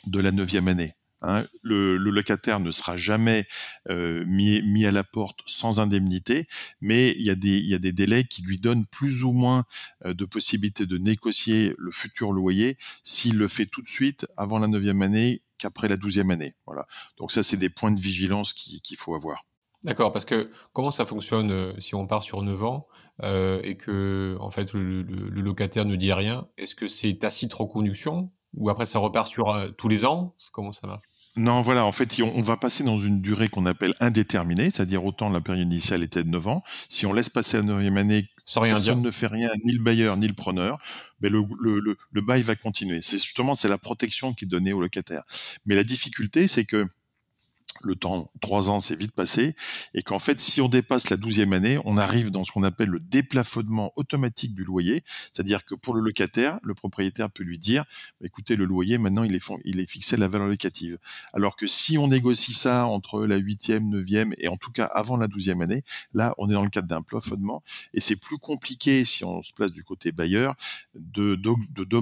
de 0.07 0.19
la 0.19 0.31
neuvième 0.31 0.67
année. 0.67 0.95
Hein. 1.25 1.47
le, 1.63 1.95
locataire 1.95 2.59
ne 2.59 2.71
sera 2.71 2.97
jamais 2.97 3.47
euh, 3.89 4.25
mis, 4.25 4.85
à 4.85 4.91
la 4.91 5.05
porte 5.05 5.39
sans 5.45 5.79
indemnité, 5.79 6.45
mais 6.81 7.11
il 7.17 7.23
y, 7.23 7.29
a 7.29 7.35
des, 7.35 7.59
il 7.59 7.67
y 7.67 7.73
a 7.73 7.79
des 7.79 7.93
délais 7.93 8.25
qui 8.25 8.41
lui 8.41 8.59
donnent 8.59 8.85
plus 8.85 9.23
ou 9.23 9.31
moins 9.31 9.63
euh, 10.05 10.13
de 10.13 10.25
possibilités 10.25 10.85
de 10.85 10.97
négocier 10.97 11.75
le 11.77 11.91
futur 11.91 12.33
loyer 12.33 12.77
s'il 13.05 13.37
le 13.37 13.47
fait 13.47 13.65
tout 13.65 13.81
de 13.81 13.87
suite 13.87 14.27
avant 14.35 14.59
la 14.59 14.67
neuvième 14.67 15.01
année 15.01 15.41
qu'après 15.57 15.87
la 15.87 15.95
douzième 15.95 16.29
année. 16.29 16.55
Voilà. 16.65 16.85
Donc 17.17 17.31
ça, 17.31 17.41
c'est 17.41 17.57
des 17.57 17.69
points 17.69 17.91
de 17.91 18.01
vigilance 18.01 18.51
qu'il 18.51 18.97
faut 18.97 19.15
avoir. 19.15 19.45
D'accord, 19.83 20.13
parce 20.13 20.25
que 20.25 20.49
comment 20.71 20.91
ça 20.91 21.05
fonctionne 21.05 21.51
euh, 21.51 21.73
si 21.79 21.93
on 21.93 22.07
part 22.07 22.23
sur 22.23 22.41
9 22.41 22.63
ans 22.63 22.87
euh, 23.21 23.59
et 23.63 23.75
que 23.75 24.37
en 24.39 24.49
fait 24.49 24.73
le, 24.73 25.01
locataire 25.01 25.85
ne 25.85 25.95
dit 25.95 26.13
rien 26.13 26.47
Est-ce 26.57 26.75
que 26.75 26.87
c'est 26.87 27.13
tacite 27.15 27.53
reconduction 27.53 28.31
ou 28.55 28.69
après 28.69 28.85
ça 28.85 28.99
repart 28.99 29.27
sur 29.27 29.49
euh, 29.49 29.69
tous 29.69 29.89
les 29.89 30.05
ans? 30.05 30.35
Comment 30.53 30.71
ça 30.71 30.87
marche? 30.87 31.03
Non, 31.35 31.61
voilà, 31.63 31.83
en 31.85 31.91
fait, 31.91 32.21
on, 32.21 32.41
va 32.43 32.57
passer 32.57 32.83
dans 32.83 32.99
une 32.99 33.19
durée 33.19 33.49
qu'on 33.49 33.65
appelle 33.65 33.95
indéterminée, 33.99 34.69
c'est-à-dire 34.69 35.03
autant 35.03 35.29
la 35.29 35.41
période 35.41 35.65
initiale 35.65 36.03
était 36.03 36.23
de 36.23 36.29
9 36.29 36.47
ans. 36.47 36.63
Si 36.89 37.07
on 37.07 37.13
laisse 37.13 37.29
passer 37.29 37.57
la 37.57 37.63
neuvième 37.63 37.97
année, 37.97 38.29
Sans 38.45 38.61
rien 38.61 38.75
personne 38.75 39.01
ne 39.01 39.09
fait 39.09 39.27
rien, 39.27 39.49
ni 39.65 39.71
le 39.71 39.83
bailleur 39.83 40.15
ni 40.15 40.27
le 40.27 40.35
preneur, 40.35 40.77
mais 41.19 41.29
le, 41.29 41.43
le, 41.59 41.97
le 42.11 42.21
bail 42.21 42.43
va 42.43 42.55
continuer. 42.55 43.01
C'est 43.01 43.17
justement 43.17 43.55
c'est 43.55 43.69
la 43.69 43.79
protection 43.79 44.33
qui 44.33 44.45
est 44.45 44.47
donnée 44.47 44.73
au 44.73 44.79
locataire. 44.79 45.23
Mais 45.65 45.75
la 45.75 45.83
difficulté, 45.83 46.47
c'est 46.47 46.65
que 46.65 46.87
le 47.81 47.95
temps, 47.95 48.29
trois 48.41 48.69
ans, 48.69 48.79
c'est 48.79 48.95
vite 48.95 49.11
passé, 49.11 49.55
et 49.93 50.03
qu'en 50.03 50.19
fait, 50.19 50.39
si 50.39 50.61
on 50.61 50.69
dépasse 50.69 51.09
la 51.09 51.17
douzième 51.17 51.53
année, 51.53 51.79
on 51.85 51.97
arrive 51.97 52.31
dans 52.31 52.43
ce 52.43 52.51
qu'on 52.51 52.63
appelle 52.63 52.89
le 52.89 52.99
déplafonnement 52.99 53.91
automatique 53.95 54.53
du 54.53 54.63
loyer, 54.63 55.03
c'est-à-dire 55.31 55.65
que 55.65 55.75
pour 55.75 55.93
le 55.93 56.01
locataire, 56.01 56.59
le 56.63 56.73
propriétaire 56.73 57.29
peut 57.29 57.43
lui 57.43 57.59
dire, 57.59 57.85
bah, 58.19 58.27
écoutez, 58.27 58.55
le 58.55 58.65
loyer, 58.65 58.97
maintenant, 58.97 59.23
il 59.23 59.35
est, 59.35 59.43
il 59.65 59.79
est 59.79 59.89
fixé 59.89 60.15
à 60.15 60.19
la 60.19 60.27
valeur 60.27 60.47
locative. 60.47 60.97
Alors 61.33 61.55
que 61.55 61.67
si 61.67 61.97
on 61.97 62.07
négocie 62.07 62.53
ça 62.53 62.85
entre 62.85 63.25
la 63.25 63.37
huitième, 63.37 63.89
neuvième, 63.89 64.33
et 64.37 64.47
en 64.47 64.57
tout 64.57 64.71
cas 64.71 64.85
avant 64.85 65.17
la 65.17 65.27
douzième 65.27 65.61
année, 65.61 65.83
là, 66.13 66.35
on 66.37 66.49
est 66.49 66.53
dans 66.53 66.63
le 66.63 66.69
cadre 66.69 66.87
d'un 66.87 67.01
plafonnement, 67.01 67.63
et 67.93 67.99
c'est 67.99 68.19
plus 68.19 68.37
compliqué, 68.37 69.05
si 69.05 69.23
on 69.23 69.41
se 69.41 69.53
place 69.53 69.71
du 69.71 69.83
côté 69.83 70.11
bailleur, 70.11 70.55
de, 70.95 71.35
de, 71.35 71.53
de, 71.75 71.83
de 71.83 71.99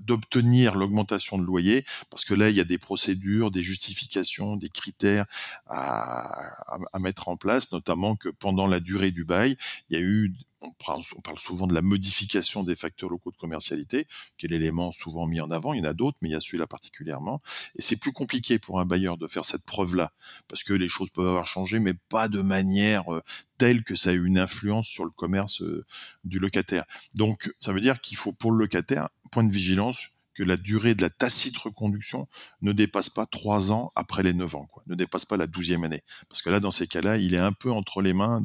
d'obtenir 0.00 0.76
l'augmentation 0.76 1.38
de 1.38 1.44
loyer, 1.44 1.84
parce 2.10 2.24
que 2.24 2.34
là, 2.34 2.50
il 2.50 2.56
y 2.56 2.60
a 2.60 2.64
des 2.64 2.78
procédures, 2.78 3.50
des 3.50 3.62
justifications, 3.62 4.56
des 4.56 4.68
critères 4.68 5.26
à, 5.66 6.78
mettre 6.98 7.28
en 7.28 7.36
place, 7.36 7.72
notamment 7.72 8.14
que 8.16 8.28
pendant 8.28 8.66
la 8.66 8.80
durée 8.80 9.10
du 9.10 9.24
bail, 9.24 9.56
il 9.88 9.98
y 9.98 10.00
a 10.00 10.02
eu 10.02 10.32
on 10.62 10.72
parle, 11.22 11.38
souvent 11.38 11.66
de 11.66 11.74
la 11.74 11.80
modification 11.80 12.62
des 12.62 12.76
facteurs 12.76 13.08
locaux 13.08 13.30
de 13.30 13.36
commercialité, 13.36 14.06
qui 14.36 14.46
est 14.46 14.48
l'élément 14.48 14.92
souvent 14.92 15.26
mis 15.26 15.40
en 15.40 15.50
avant. 15.50 15.72
Il 15.72 15.80
y 15.80 15.86
en 15.86 15.88
a 15.88 15.94
d'autres, 15.94 16.18
mais 16.20 16.28
il 16.28 16.32
y 16.32 16.34
a 16.34 16.40
celui-là 16.40 16.66
particulièrement. 16.66 17.40
Et 17.76 17.82
c'est 17.82 17.98
plus 17.98 18.12
compliqué 18.12 18.58
pour 18.58 18.80
un 18.80 18.84
bailleur 18.84 19.16
de 19.16 19.26
faire 19.26 19.44
cette 19.44 19.64
preuve-là, 19.64 20.12
parce 20.48 20.62
que 20.62 20.72
les 20.72 20.88
choses 20.88 21.10
peuvent 21.10 21.28
avoir 21.28 21.46
changé, 21.46 21.78
mais 21.78 21.94
pas 22.08 22.28
de 22.28 22.42
manière 22.42 23.12
euh, 23.12 23.22
telle 23.58 23.84
que 23.84 23.94
ça 23.94 24.12
ait 24.12 24.16
une 24.16 24.38
influence 24.38 24.86
sur 24.86 25.04
le 25.04 25.10
commerce 25.10 25.62
euh, 25.62 25.84
du 26.24 26.38
locataire. 26.38 26.84
Donc, 27.14 27.52
ça 27.58 27.72
veut 27.72 27.80
dire 27.80 28.00
qu'il 28.00 28.16
faut 28.16 28.32
pour 28.32 28.52
le 28.52 28.58
locataire, 28.58 29.08
point 29.30 29.44
de 29.44 29.52
vigilance, 29.52 30.08
que 30.34 30.42
la 30.42 30.56
durée 30.56 30.94
de 30.94 31.02
la 31.02 31.10
tacite 31.10 31.56
reconduction 31.58 32.26
ne 32.62 32.72
dépasse 32.72 33.10
pas 33.10 33.26
trois 33.26 33.72
ans 33.72 33.92
après 33.94 34.22
les 34.22 34.32
neuf 34.32 34.54
ans, 34.54 34.66
quoi. 34.66 34.82
ne 34.86 34.94
dépasse 34.94 35.24
pas 35.24 35.36
la 35.36 35.46
douzième 35.46 35.84
année. 35.84 36.02
Parce 36.28 36.40
que 36.40 36.50
là, 36.50 36.60
dans 36.60 36.70
ces 36.70 36.86
cas-là, 36.86 37.16
il 37.16 37.34
est 37.34 37.38
un 37.38 37.52
peu 37.52 37.70
entre 37.70 38.00
les 38.00 38.12
mains 38.12 38.40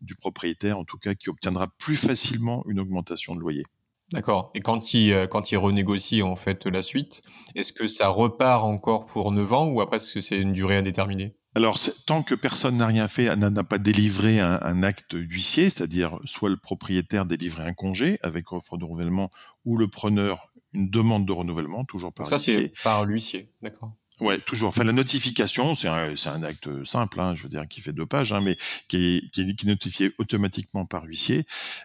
du 0.00 0.16
propriétaire, 0.16 0.78
en 0.78 0.84
tout 0.84 0.98
cas, 0.98 1.14
qui 1.14 1.28
obtiendra 1.28 1.68
plus 1.78 1.96
facilement 1.96 2.64
une 2.66 2.80
augmentation 2.80 3.34
de 3.34 3.40
loyer. 3.40 3.64
D'accord. 4.12 4.50
Et 4.54 4.60
quand 4.60 4.94
il, 4.94 5.12
euh, 5.12 5.26
quand 5.26 5.52
il 5.52 5.56
renégocie 5.56 6.22
en 6.22 6.36
fait 6.36 6.66
la 6.66 6.82
suite, 6.82 7.22
est-ce 7.54 7.72
que 7.72 7.88
ça 7.88 8.08
repart 8.08 8.64
encore 8.64 9.06
pour 9.06 9.32
neuf 9.32 9.52
ans 9.52 9.68
ou 9.68 9.80
après 9.80 9.96
est-ce 9.96 10.14
que 10.14 10.20
c'est 10.20 10.38
une 10.38 10.52
durée 10.52 10.76
indéterminée? 10.76 11.34
Alors, 11.54 11.78
tant 12.06 12.22
que 12.22 12.34
personne 12.34 12.76
n'a 12.76 12.86
rien 12.86 13.08
fait, 13.08 13.34
n'a 13.36 13.64
pas 13.64 13.78
délivré 13.78 14.40
un, 14.40 14.58
un 14.62 14.82
acte 14.82 15.16
d'huissier, 15.16 15.68
c'est-à-dire 15.68 16.18
soit 16.24 16.48
le 16.48 16.56
propriétaire 16.56 17.26
délivrait 17.26 17.64
un 17.64 17.74
congé 17.74 18.18
avec 18.22 18.52
offre 18.52 18.78
de 18.78 18.84
renouvellement, 18.84 19.30
ou 19.64 19.76
le 19.76 19.88
preneur 19.88 20.52
une 20.74 20.88
demande 20.88 21.26
de 21.26 21.32
renouvellement, 21.32 21.84
toujours 21.84 22.12
par 22.12 22.26
Ça, 22.26 22.38
c'est 22.38 22.72
par 22.82 23.04
l'huissier, 23.04 23.50
d'accord. 23.60 23.92
Ouais, 24.20 24.38
toujours. 24.38 24.68
Enfin, 24.68 24.84
la 24.84 24.92
notification, 24.92 25.74
c'est 25.74 25.88
un, 25.88 26.14
un, 26.26 26.42
acte 26.42 26.84
simple, 26.84 27.18
hein, 27.20 27.34
je 27.34 27.42
veux 27.42 27.48
dire, 27.48 27.66
qui 27.66 27.80
fait 27.80 27.92
deux 27.92 28.06
pages, 28.06 28.32
hein, 28.32 28.40
mais 28.40 28.56
qui 28.86 29.16
est, 29.16 29.30
qui 29.30 29.40
est, 29.40 29.64
notifié 29.64 30.12
automatiquement 30.18 30.86
par 30.86 31.04
huissier, 31.04 31.44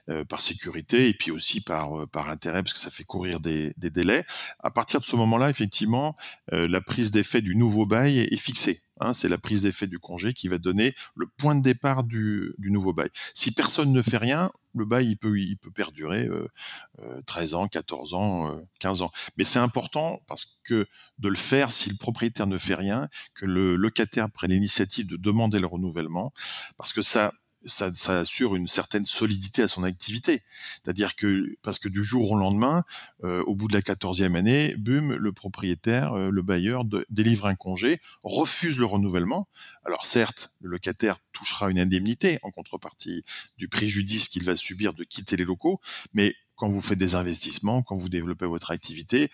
euh, 0.09 0.23
par 0.23 0.41
sécurité, 0.41 1.07
et 1.07 1.13
puis 1.13 1.31
aussi 1.31 1.61
par, 1.61 2.01
euh, 2.01 2.05
par 2.05 2.29
intérêt, 2.29 2.61
parce 2.61 2.73
que 2.73 2.79
ça 2.79 2.91
fait 2.91 3.05
courir 3.05 3.39
des, 3.39 3.73
des 3.77 3.89
délais. 3.89 4.25
À 4.59 4.69
partir 4.69 4.99
de 4.99 5.05
ce 5.05 5.15
moment-là, 5.15 5.49
effectivement, 5.49 6.15
euh, 6.53 6.67
la 6.67 6.81
prise 6.81 7.11
d'effet 7.11 7.41
du 7.41 7.55
nouveau 7.55 7.85
bail 7.85 8.19
est, 8.19 8.33
est 8.33 8.37
fixée. 8.37 8.81
Hein, 8.99 9.13
c'est 9.13 9.29
la 9.29 9.37
prise 9.37 9.63
d'effet 9.63 9.87
du 9.87 9.99
congé 9.99 10.33
qui 10.33 10.47
va 10.47 10.57
donner 10.57 10.93
le 11.15 11.27
point 11.27 11.55
de 11.55 11.61
départ 11.61 12.03
du, 12.03 12.55
nouveau 12.59 12.93
bail. 12.93 13.09
Si 13.33 13.51
personne 13.51 13.91
ne 13.91 14.01
fait 14.01 14.17
rien, 14.17 14.51
le 14.75 14.85
bail 14.85 15.09
il 15.09 15.17
peut, 15.57 15.71
perdurer 15.71 16.27
euh, 16.27 17.21
13 17.25 17.53
euh, 17.53 17.57
ans, 17.57 17.67
14 17.67 18.13
ans, 18.13 18.55
euh, 18.55 18.61
15 18.79 19.01
ans. 19.03 19.11
Mais 19.37 19.43
c'est 19.43 19.59
important 19.59 20.21
parce 20.27 20.61
que 20.63 20.87
de 21.19 21.29
le 21.29 21.35
faire 21.35 21.71
si 21.71 21.89
le 21.89 21.95
propriétaire 21.95 22.47
ne 22.47 22.57
fait 22.57 22.75
rien, 22.75 23.07
que 23.33 23.45
le 23.45 23.75
locataire 23.75 24.29
prenne 24.29 24.51
l'initiative 24.51 25.07
de 25.07 25.17
demander 25.17 25.59
le 25.59 25.67
renouvellement, 25.67 26.33
parce 26.77 26.93
que 26.93 27.01
ça 27.01 27.33
ça, 27.65 27.91
ça, 27.95 28.19
assure 28.19 28.55
une 28.55 28.67
certaine 28.67 29.05
solidité 29.05 29.61
à 29.63 29.67
son 29.67 29.83
activité. 29.83 30.43
C'est-à-dire 30.83 31.15
que 31.15 31.57
parce 31.61 31.79
que 31.79 31.89
du 31.89 32.03
jour 32.03 32.31
au 32.31 32.37
lendemain, 32.37 32.83
euh, 33.23 33.43
au 33.43 33.55
bout 33.55 33.67
de 33.67 33.73
la 33.73 33.81
quatorzième 33.81 34.35
année, 34.35 34.75
bum, 34.77 35.15
le 35.15 35.31
propriétaire, 35.31 36.13
euh, 36.13 36.29
le 36.29 36.41
bailleur 36.41 36.83
délivre 37.09 37.45
un 37.47 37.55
congé, 37.55 37.99
refuse 38.23 38.77
le 38.77 38.85
renouvellement. 38.85 39.47
Alors 39.85 40.05
certes, 40.05 40.51
le 40.59 40.69
locataire 40.69 41.17
touchera 41.31 41.69
une 41.69 41.79
indemnité 41.79 42.39
en 42.41 42.51
contrepartie 42.51 43.23
du 43.57 43.67
préjudice 43.67 44.27
qu'il 44.27 44.43
va 44.43 44.55
subir 44.55 44.93
de 44.93 45.03
quitter 45.03 45.35
les 45.35 45.45
locaux, 45.45 45.79
mais 46.13 46.35
quand 46.55 46.69
vous 46.69 46.81
faites 46.81 46.97
des 46.97 47.15
investissements, 47.15 47.83
quand 47.83 47.95
vous 47.95 48.09
développez 48.09 48.47
votre 48.47 48.71
activité, 48.71 49.29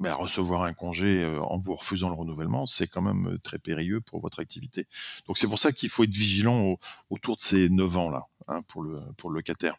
mais 0.00 0.10
recevoir 0.10 0.62
un 0.62 0.72
congé 0.72 1.22
euh, 1.22 1.40
en 1.40 1.58
vous 1.58 1.74
refusant 1.74 2.08
le 2.08 2.14
renouvellement, 2.14 2.66
c'est 2.66 2.86
quand 2.86 3.02
même 3.02 3.34
euh, 3.34 3.38
très 3.38 3.58
périlleux 3.58 4.00
pour 4.00 4.20
votre 4.20 4.40
activité. 4.40 4.86
Donc 5.26 5.38
c'est 5.38 5.46
pour 5.46 5.58
ça 5.58 5.72
qu'il 5.72 5.88
faut 5.88 6.04
être 6.04 6.14
vigilant 6.14 6.78
autour 7.10 7.36
de 7.36 7.42
ces 7.42 7.68
9 7.68 7.96
ans-là 7.96 8.26
hein, 8.48 8.62
pour, 8.68 8.82
le, 8.82 9.00
pour 9.16 9.30
le 9.30 9.36
locataire. 9.36 9.76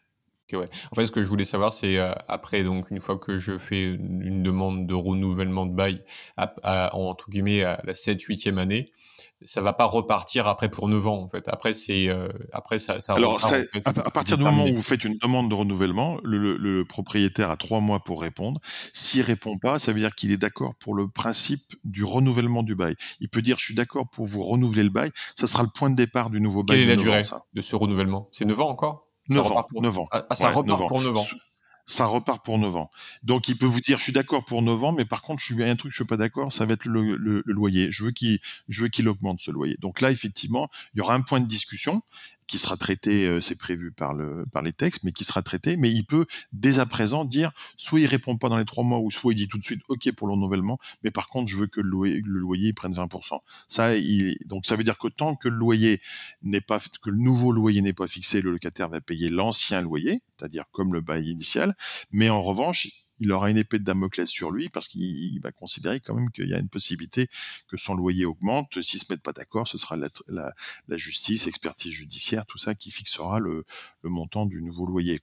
En 0.90 0.94
fait, 0.94 1.06
ce 1.06 1.12
que 1.12 1.22
je 1.22 1.28
voulais 1.28 1.44
savoir, 1.44 1.72
c'est 1.72 1.98
euh, 1.98 2.12
après, 2.28 2.62
donc 2.62 2.90
une 2.90 3.00
fois 3.00 3.18
que 3.18 3.38
je 3.38 3.58
fais 3.58 3.84
une 3.84 4.42
demande 4.42 4.86
de 4.86 4.94
renouvellement 4.94 5.66
de 5.66 5.74
bail, 5.74 6.04
à, 6.36 6.94
entre 6.96 7.30
guillemets, 7.30 7.62
à 7.62 7.80
la 7.84 7.92
7-8e 7.92 8.58
année, 8.58 8.92
ça 9.44 9.60
va 9.60 9.72
pas 9.72 9.84
repartir 9.84 10.48
après 10.48 10.70
pour 10.70 10.88
9 10.88 11.06
ans 11.06 11.22
en 11.22 11.28
fait. 11.28 11.48
Après 11.48 11.72
c'est 11.72 12.08
euh, 12.08 12.28
après 12.52 12.78
ça, 12.78 13.00
ça 13.00 13.14
Alors 13.14 13.40
à, 14.04 14.10
partir 14.10 14.38
du 14.38 14.44
moment 14.44 14.64
où 14.64 14.74
vous 14.74 14.82
faites 14.82 15.04
une 15.04 15.16
demande 15.18 15.48
de 15.48 15.54
renouvellement, 15.54 16.18
le, 16.24 16.56
le, 16.56 16.84
propriétaire 16.84 17.50
a 17.50 17.56
trois 17.56 17.80
mois 17.80 18.00
pour 18.00 18.20
répondre. 18.20 18.60
S'il 18.92 19.22
répond 19.22 19.58
pas, 19.58 19.78
ça 19.78 19.92
veut 19.92 20.00
dire 20.00 20.14
qu'il 20.14 20.32
est 20.32 20.36
d'accord 20.36 20.74
pour 20.76 20.94
le 20.94 21.08
principe 21.08 21.74
du 21.84 22.04
renouvellement 22.04 22.62
du 22.62 22.74
bail. 22.74 22.96
Il 23.20 23.28
peut 23.28 23.42
dire 23.42 23.58
je 23.58 23.64
suis 23.64 23.74
d'accord 23.74 24.08
pour 24.08 24.26
vous 24.26 24.42
renouveler 24.42 24.82
le 24.82 24.90
bail. 24.90 25.10
Ça 25.38 25.46
sera 25.46 25.62
le 25.62 25.70
point 25.74 25.90
de 25.90 25.96
départ 25.96 26.30
du 26.30 26.40
nouveau 26.40 26.62
bail. 26.62 26.78
Quelle 26.78 26.90
est 26.90 26.96
la 26.96 27.02
durée 27.02 27.22
de 27.52 27.60
ce 27.62 27.76
renouvellement? 27.76 28.28
C'est 28.32 28.44
9 28.44 28.60
ans 28.60 28.70
encore? 28.70 29.08
9 29.28 29.52
ans, 29.52 29.66
9 29.72 29.98
ans. 29.98 30.08
Ah, 30.10 30.34
ça 30.34 30.50
repart 30.50 30.88
pour 30.88 31.00
9 31.00 31.16
ans 31.16 31.26
ça 31.86 32.06
repart 32.06 32.44
pour 32.44 32.58
9 32.58 32.76
ans. 32.76 32.90
Donc 33.22 33.48
il 33.48 33.56
peut 33.56 33.66
vous 33.66 33.80
dire 33.80 33.98
je 33.98 34.04
suis 34.04 34.12
d'accord 34.12 34.44
pour 34.44 34.62
9 34.62 34.84
ans, 34.84 34.92
mais 34.92 35.04
par 35.04 35.22
contre 35.22 35.40
je 35.40 35.52
suis 35.52 35.62
un 35.62 35.76
truc 35.76 35.92
je 35.92 35.96
suis 35.96 36.04
pas 36.04 36.16
d'accord, 36.16 36.52
ça 36.52 36.64
va 36.64 36.74
être 36.74 36.84
le, 36.86 37.42
loyer. 37.46 37.90
Je 37.90 38.04
veux 38.04 38.10
qu'il 38.88 39.08
augmente 39.08 39.40
ce 39.40 39.50
loyer. 39.50 39.76
Donc 39.80 40.00
là 40.00 40.10
effectivement 40.10 40.68
il 40.94 40.98
y 40.98 41.00
aura 41.00 41.14
un 41.14 41.22
point 41.22 41.40
de 41.40 41.46
discussion 41.46 42.02
qui 42.52 42.58
sera 42.58 42.76
traité, 42.76 43.26
euh, 43.26 43.40
c'est 43.40 43.56
prévu 43.56 43.92
par 43.92 44.12
le 44.12 44.44
par 44.52 44.60
les 44.60 44.74
textes, 44.74 45.04
mais 45.04 45.12
qui 45.12 45.24
sera 45.24 45.40
traité. 45.40 45.78
Mais 45.78 45.90
il 45.90 46.04
peut 46.04 46.26
dès 46.52 46.80
à 46.80 46.84
présent 46.84 47.24
dire 47.24 47.50
soit 47.78 48.00
il 48.00 48.04
répond 48.04 48.36
pas 48.36 48.50
dans 48.50 48.58
les 48.58 48.66
trois 48.66 48.84
mois, 48.84 48.98
ou 48.98 49.10
soit 49.10 49.32
il 49.32 49.36
dit 49.36 49.48
tout 49.48 49.56
de 49.56 49.64
suite 49.64 49.80
OK 49.88 50.12
pour 50.12 50.26
le 50.26 50.34
renouvellement, 50.34 50.78
mais 51.02 51.10
par 51.10 51.28
contre 51.28 51.50
je 51.50 51.56
veux 51.56 51.66
que 51.66 51.80
le 51.80 51.88
loyer, 51.88 52.20
le 52.22 52.38
loyer 52.38 52.74
prenne 52.74 52.92
20%. 52.92 53.38
Ça, 53.68 53.92
donc 54.44 54.66
ça 54.66 54.76
veut 54.76 54.84
dire 54.84 54.98
que 54.98 55.08
tant 55.08 55.34
que 55.34 55.48
le 55.48 55.62
que 57.00 57.08
le 57.10 57.16
nouveau 57.16 57.52
loyer 57.52 57.80
n'est 57.80 57.94
pas 57.94 58.06
fixé, 58.06 58.42
le 58.42 58.50
locataire 58.50 58.90
va 58.90 59.00
payer 59.00 59.30
l'ancien 59.30 59.80
loyer, 59.80 60.20
c'est-à-dire 60.36 60.64
comme 60.72 60.92
le 60.92 61.00
bail 61.00 61.30
initial. 61.30 61.74
Mais 62.10 62.28
en 62.28 62.42
revanche, 62.42 62.88
il 63.22 63.32
aura 63.32 63.50
une 63.50 63.56
épée 63.56 63.78
de 63.78 63.84
Damoclès 63.84 64.28
sur 64.28 64.50
lui 64.50 64.68
parce 64.68 64.88
qu'il 64.88 65.40
va 65.40 65.52
considérer 65.52 66.00
quand 66.00 66.14
même 66.14 66.30
qu'il 66.30 66.48
y 66.48 66.54
a 66.54 66.58
une 66.58 66.68
possibilité 66.68 67.28
que 67.68 67.76
son 67.76 67.94
loyer 67.94 68.24
augmente. 68.24 68.82
S'ils 68.82 69.00
se 69.00 69.06
mettent 69.10 69.22
pas 69.22 69.32
d'accord, 69.32 69.68
ce 69.68 69.78
sera 69.78 69.96
la, 69.96 70.52
justice, 70.96 71.46
expertise 71.46 71.92
judiciaire, 71.92 72.46
tout 72.46 72.58
ça 72.58 72.74
qui 72.74 72.90
fixera 72.90 73.38
le, 73.38 73.64
montant 74.02 74.46
du 74.46 74.62
nouveau 74.62 74.86
loyer. 74.86 75.20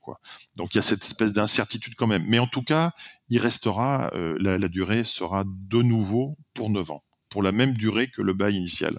Donc 0.56 0.74
il 0.74 0.78
y 0.78 0.80
a 0.80 0.82
cette 0.82 1.02
espèce 1.02 1.32
d'incertitude 1.32 1.94
quand 1.94 2.06
même. 2.06 2.24
Mais 2.26 2.38
en 2.38 2.46
tout 2.46 2.62
cas, 2.62 2.92
il 3.28 3.38
restera, 3.38 4.10
euh, 4.14 4.36
la, 4.40 4.68
durée 4.68 5.04
sera 5.04 5.44
de 5.46 5.82
nouveau 5.82 6.36
pour 6.54 6.70
9 6.70 6.90
ans, 6.90 7.04
pour 7.28 7.42
la 7.42 7.52
même 7.52 7.74
durée 7.74 8.08
que 8.08 8.22
le 8.22 8.32
bail 8.32 8.56
initial 8.56 8.98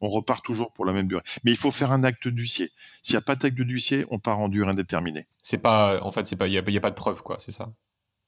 on 0.00 0.08
repart 0.08 0.44
toujours 0.44 0.72
pour 0.72 0.84
la 0.84 0.92
même 0.92 1.06
durée. 1.06 1.22
Mais 1.44 1.50
il 1.50 1.56
faut 1.56 1.70
faire 1.70 1.92
un 1.92 2.04
acte 2.04 2.28
d'huissier. 2.28 2.70
S'il 3.02 3.14
n'y 3.14 3.18
a 3.18 3.22
pas 3.22 3.36
d'acte 3.36 3.60
d'huissier, 3.60 4.04
on 4.10 4.18
part 4.18 4.38
en 4.38 4.48
durée 4.48 4.70
indéterminée. 4.70 5.26
C'est 5.42 5.58
pas, 5.58 6.02
en 6.02 6.12
fait, 6.12 6.30
il 6.30 6.38
n'y 6.48 6.58
a, 6.58 6.80
pas 6.80 6.90
de 6.90 6.94
preuve, 6.94 7.22
quoi, 7.22 7.36
c'est 7.38 7.52
ça? 7.52 7.72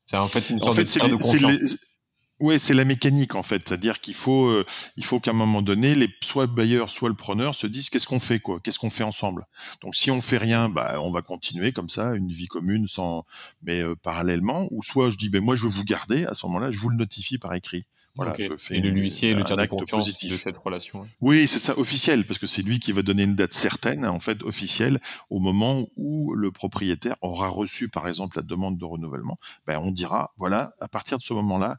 C'est 0.09 0.17
en 0.17 0.29
fait 0.29 0.51
une 0.51 0.59
sorte 0.59 0.79
de, 0.79 0.85
Oui, 2.41 2.59
c'est 2.61 2.73
la 2.73 2.85
mécanique 2.85 3.35
en 3.35 3.43
fait, 3.43 3.69
c'est-à-dire 3.69 4.01
qu'il 4.01 4.15
faut, 4.15 4.47
euh, 4.47 4.65
il 4.97 5.05
faut 5.05 5.19
qu'à 5.19 5.33
un 5.33 5.35
moment 5.35 5.61
donné, 5.61 5.95
les, 5.95 6.09
soit 6.23 6.47
le 6.47 6.53
bailleur, 6.53 6.89
soit 6.89 7.09
le 7.09 7.17
preneur 7.17 7.55
se 7.55 7.67
disent 7.67 7.91
qu'est-ce 7.91 8.07
qu'on 8.07 8.21
fait 8.21 8.39
quoi, 8.39 8.61
qu'est-ce 8.63 8.79
qu'on 8.79 8.91
fait 8.91 9.03
ensemble? 9.03 9.45
Donc 9.83 9.97
si 9.97 10.11
on 10.13 10.23
fait 10.23 10.39
rien, 10.39 10.69
bah 10.69 10.99
on 11.01 11.11
va 11.11 11.21
continuer 11.21 11.73
comme 11.73 11.89
ça, 11.89 12.15
une 12.15 12.33
vie 12.33 12.47
commune 12.47 12.87
sans, 12.87 13.25
mais 13.63 13.83
euh, 13.83 13.97
parallèlement, 13.97 14.69
ou 14.71 14.83
soit 14.85 15.11
je 15.11 15.17
dis 15.17 15.29
ben 15.31 15.43
moi 15.43 15.57
je 15.57 15.65
veux 15.65 15.69
vous 15.69 15.85
garder, 15.85 16.25
à 16.27 16.35
ce 16.35 16.47
moment-là, 16.47 16.71
je 16.71 16.79
vous 16.79 16.91
le 16.91 16.97
notifie 16.97 17.39
par 17.39 17.55
écrit. 17.55 17.85
Voilà, 18.15 18.35
je 18.37 18.57
fais 18.57 18.79
et 18.79 18.81
le 18.81 18.91
huissier 18.91 19.33
le 19.35 19.45
tiers 19.45 19.57
de 19.57 19.67
confiance 19.67 20.07
positif. 20.07 20.33
de 20.33 20.37
cette 20.39 20.57
relation. 20.57 21.07
Oui, 21.21 21.47
c'est 21.47 21.61
ça, 21.61 21.79
officiel, 21.79 22.27
parce 22.27 22.41
que 22.41 22.47
c'est 22.47 22.63
lui 22.63 22.81
qui 22.81 22.91
va 22.91 23.03
donner 23.03 23.23
une 23.23 23.37
date 23.37 23.55
certaine, 23.55 24.05
en 24.05 24.19
fait, 24.19 24.43
officielle, 24.43 25.01
au 25.31 25.39
moment 25.39 25.87
où 25.97 26.35
le 26.35 26.51
propriétaire 26.51 27.15
aura 27.21 27.49
reçu, 27.49 27.89
par 27.89 28.09
exemple, 28.09 28.39
la 28.39 28.43
demande 28.43 28.77
de 28.77 28.85
renouvellement. 28.85 29.39
Ben, 29.67 29.79
on 29.79 29.93
dira, 29.93 30.33
voilà, 30.37 30.73
à 30.81 30.89
partir 30.89 31.19
de 31.19 31.23
ce 31.23 31.33
moment-là, 31.35 31.79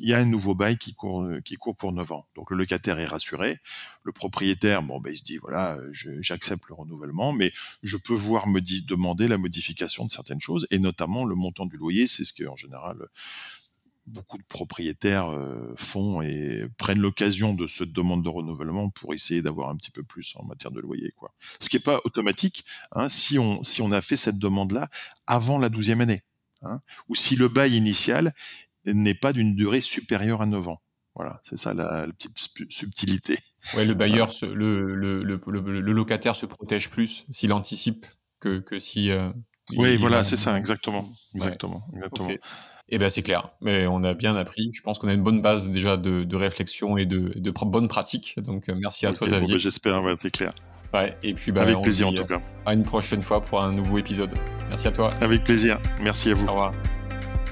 il 0.00 0.08
y 0.08 0.14
a 0.14 0.18
un 0.18 0.24
nouveau 0.24 0.54
bail 0.54 0.78
qui 0.78 0.94
court, 0.94 1.28
qui 1.44 1.56
court 1.56 1.76
pour 1.76 1.92
9 1.92 2.12
ans. 2.12 2.26
Donc 2.36 2.52
le 2.52 2.56
locataire 2.56 2.98
est 3.00 3.06
rassuré. 3.06 3.58
Le 4.04 4.12
propriétaire, 4.12 4.82
bon, 4.82 5.00
ben, 5.00 5.12
il 5.12 5.16
se 5.16 5.24
dit, 5.24 5.38
voilà, 5.38 5.76
j'accepte 5.92 6.68
le 6.68 6.74
renouvellement, 6.74 7.32
mais 7.32 7.52
je 7.82 7.96
peux 7.96 8.14
voir 8.14 8.46
me 8.46 8.60
demander 8.86 9.26
la 9.28 9.38
modification 9.38 10.06
de 10.06 10.12
certaines 10.12 10.40
choses, 10.40 10.66
et 10.70 10.78
notamment 10.78 11.24
le 11.24 11.34
montant 11.34 11.66
du 11.66 11.76
loyer, 11.76 12.06
c'est 12.06 12.24
ce 12.24 12.32
qui, 12.32 12.46
en 12.46 12.56
général, 12.56 12.96
beaucoup 14.08 14.38
de 14.38 14.44
propriétaires 14.44 15.28
euh, 15.30 15.74
font 15.76 16.22
et 16.22 16.66
prennent 16.78 17.00
l'occasion 17.00 17.54
de 17.54 17.66
cette 17.66 17.92
demande 17.92 18.24
de 18.24 18.28
renouvellement 18.28 18.90
pour 18.90 19.14
essayer 19.14 19.42
d'avoir 19.42 19.70
un 19.70 19.76
petit 19.76 19.90
peu 19.90 20.02
plus 20.02 20.34
en 20.36 20.44
matière 20.44 20.70
de 20.70 20.80
loyer. 20.80 21.12
Quoi. 21.16 21.32
Ce 21.60 21.68
qui 21.68 21.76
n'est 21.76 21.82
pas 21.82 22.00
automatique 22.04 22.64
hein, 22.92 23.08
si, 23.08 23.38
on, 23.38 23.62
si 23.62 23.82
on 23.82 23.92
a 23.92 24.00
fait 24.00 24.16
cette 24.16 24.38
demande-là 24.38 24.88
avant 25.26 25.58
la 25.58 25.68
douzième 25.68 26.00
année, 26.00 26.22
hein, 26.62 26.80
ou 27.08 27.14
si 27.14 27.36
le 27.36 27.48
bail 27.48 27.76
initial 27.76 28.34
n'est 28.84 29.14
pas 29.14 29.32
d'une 29.32 29.54
durée 29.54 29.80
supérieure 29.80 30.42
à 30.42 30.46
9 30.46 30.68
ans. 30.68 30.82
Voilà, 31.14 31.40
c'est 31.42 31.56
ça 31.56 31.74
la, 31.74 32.06
petite 32.06 32.70
subtilité. 32.70 33.38
Ouais, 33.74 33.84
le 33.84 33.94
bailleur, 33.94 34.32
le, 34.42 34.94
le, 34.94 35.22
le, 35.24 35.92
locataire 35.92 36.36
se 36.36 36.46
protège 36.46 36.90
plus 36.90 37.26
s'il 37.28 37.52
anticipe 37.52 38.06
que, 38.38 38.60
que 38.60 38.78
si. 38.78 39.10
Euh, 39.10 39.32
oui, 39.76 39.96
voilà, 39.96 40.22
c'est 40.22 40.36
ça, 40.36 40.56
exactement, 40.56 41.10
exactement, 41.34 41.84
exactement. 41.92 42.30
Eh 42.90 42.98
ben 42.98 43.10
c'est 43.10 43.22
clair, 43.22 43.48
mais 43.60 43.86
on 43.86 44.02
a 44.02 44.14
bien 44.14 44.34
appris. 44.34 44.70
Je 44.72 44.80
pense 44.80 44.98
qu'on 44.98 45.08
a 45.08 45.12
une 45.12 45.22
bonne 45.22 45.42
base 45.42 45.70
déjà 45.70 45.96
de, 45.96 46.24
de 46.24 46.36
réflexion 46.36 46.96
et 46.96 47.04
de, 47.04 47.32
de 47.36 47.50
bonnes 47.50 47.88
pratiques. 47.88 48.36
Donc 48.38 48.68
euh, 48.68 48.74
merci 48.80 49.06
à 49.06 49.12
toi 49.12 49.26
Xavier. 49.26 49.54
Bah, 49.54 49.58
j'espère, 49.58 50.02
ouais, 50.02 50.16
t'es 50.16 50.30
clair. 50.30 50.52
Ouais, 50.94 51.14
et 51.22 51.34
puis 51.34 51.52
bah, 51.52 51.62
avec 51.62 51.80
plaisir 51.82 52.08
en 52.08 52.12
tout 52.12 52.24
cas. 52.24 52.40
À 52.64 52.72
une 52.72 52.84
prochaine 52.84 53.22
fois 53.22 53.42
pour 53.42 53.62
un 53.62 53.72
nouveau 53.72 53.98
épisode. 53.98 54.32
Merci 54.70 54.88
à 54.88 54.92
toi. 54.92 55.10
Avec 55.20 55.44
plaisir. 55.44 55.78
Merci 56.00 56.30
à 56.30 56.34
vous. 56.34 56.46
Au 56.46 56.52
revoir. 56.52 56.72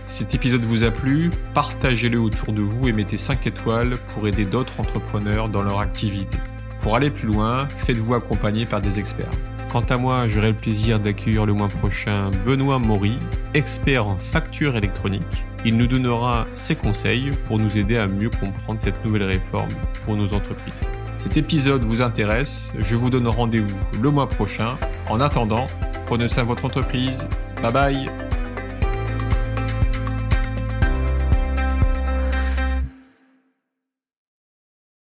Cet 0.07 0.35
épisode 0.35 0.62
vous 0.62 0.85
a 0.85 0.90
plu, 0.90 1.31
partagez-le 1.53 2.18
autour 2.18 2.53
de 2.53 2.62
vous 2.62 2.88
et 2.88 2.92
mettez 2.92 3.18
5 3.18 3.46
étoiles 3.46 3.94
pour 4.14 4.27
aider 4.29 4.44
d'autres 4.44 4.81
entrepreneurs 4.81 5.49
dans 5.49 5.62
leur 5.62 5.81
activité. 5.81 6.38
Pour 6.81 6.94
aller 6.94 7.11
plus 7.11 7.27
loin, 7.27 7.66
faites-vous 7.68 8.14
accompagner 8.14 8.66
par 8.66 8.81
des 8.81 9.01
experts. 9.01 9.33
Quant 9.76 9.94
à 9.94 9.98
moi, 9.98 10.26
j'aurai 10.26 10.52
le 10.52 10.56
plaisir 10.56 10.98
d'accueillir 10.98 11.44
le 11.44 11.52
mois 11.52 11.68
prochain 11.68 12.30
Benoît 12.46 12.78
Maury, 12.78 13.18
expert 13.52 14.06
en 14.06 14.16
facture 14.16 14.74
électronique. 14.74 15.44
Il 15.66 15.76
nous 15.76 15.86
donnera 15.86 16.46
ses 16.54 16.74
conseils 16.74 17.30
pour 17.44 17.58
nous 17.58 17.76
aider 17.76 17.98
à 17.98 18.06
mieux 18.06 18.30
comprendre 18.30 18.80
cette 18.80 19.04
nouvelle 19.04 19.24
réforme 19.24 19.68
pour 20.02 20.16
nos 20.16 20.32
entreprises. 20.32 20.88
Cet 21.18 21.36
épisode 21.36 21.84
vous 21.84 22.00
intéresse, 22.00 22.72
je 22.78 22.96
vous 22.96 23.10
donne 23.10 23.28
rendez-vous 23.28 23.76
le 24.00 24.10
mois 24.10 24.30
prochain. 24.30 24.78
En 25.10 25.20
attendant, 25.20 25.66
prenez 26.06 26.30
soin 26.30 26.44
de 26.44 26.48
votre 26.48 26.64
entreprise. 26.64 27.28
Bye 27.60 27.72
bye 27.74 28.25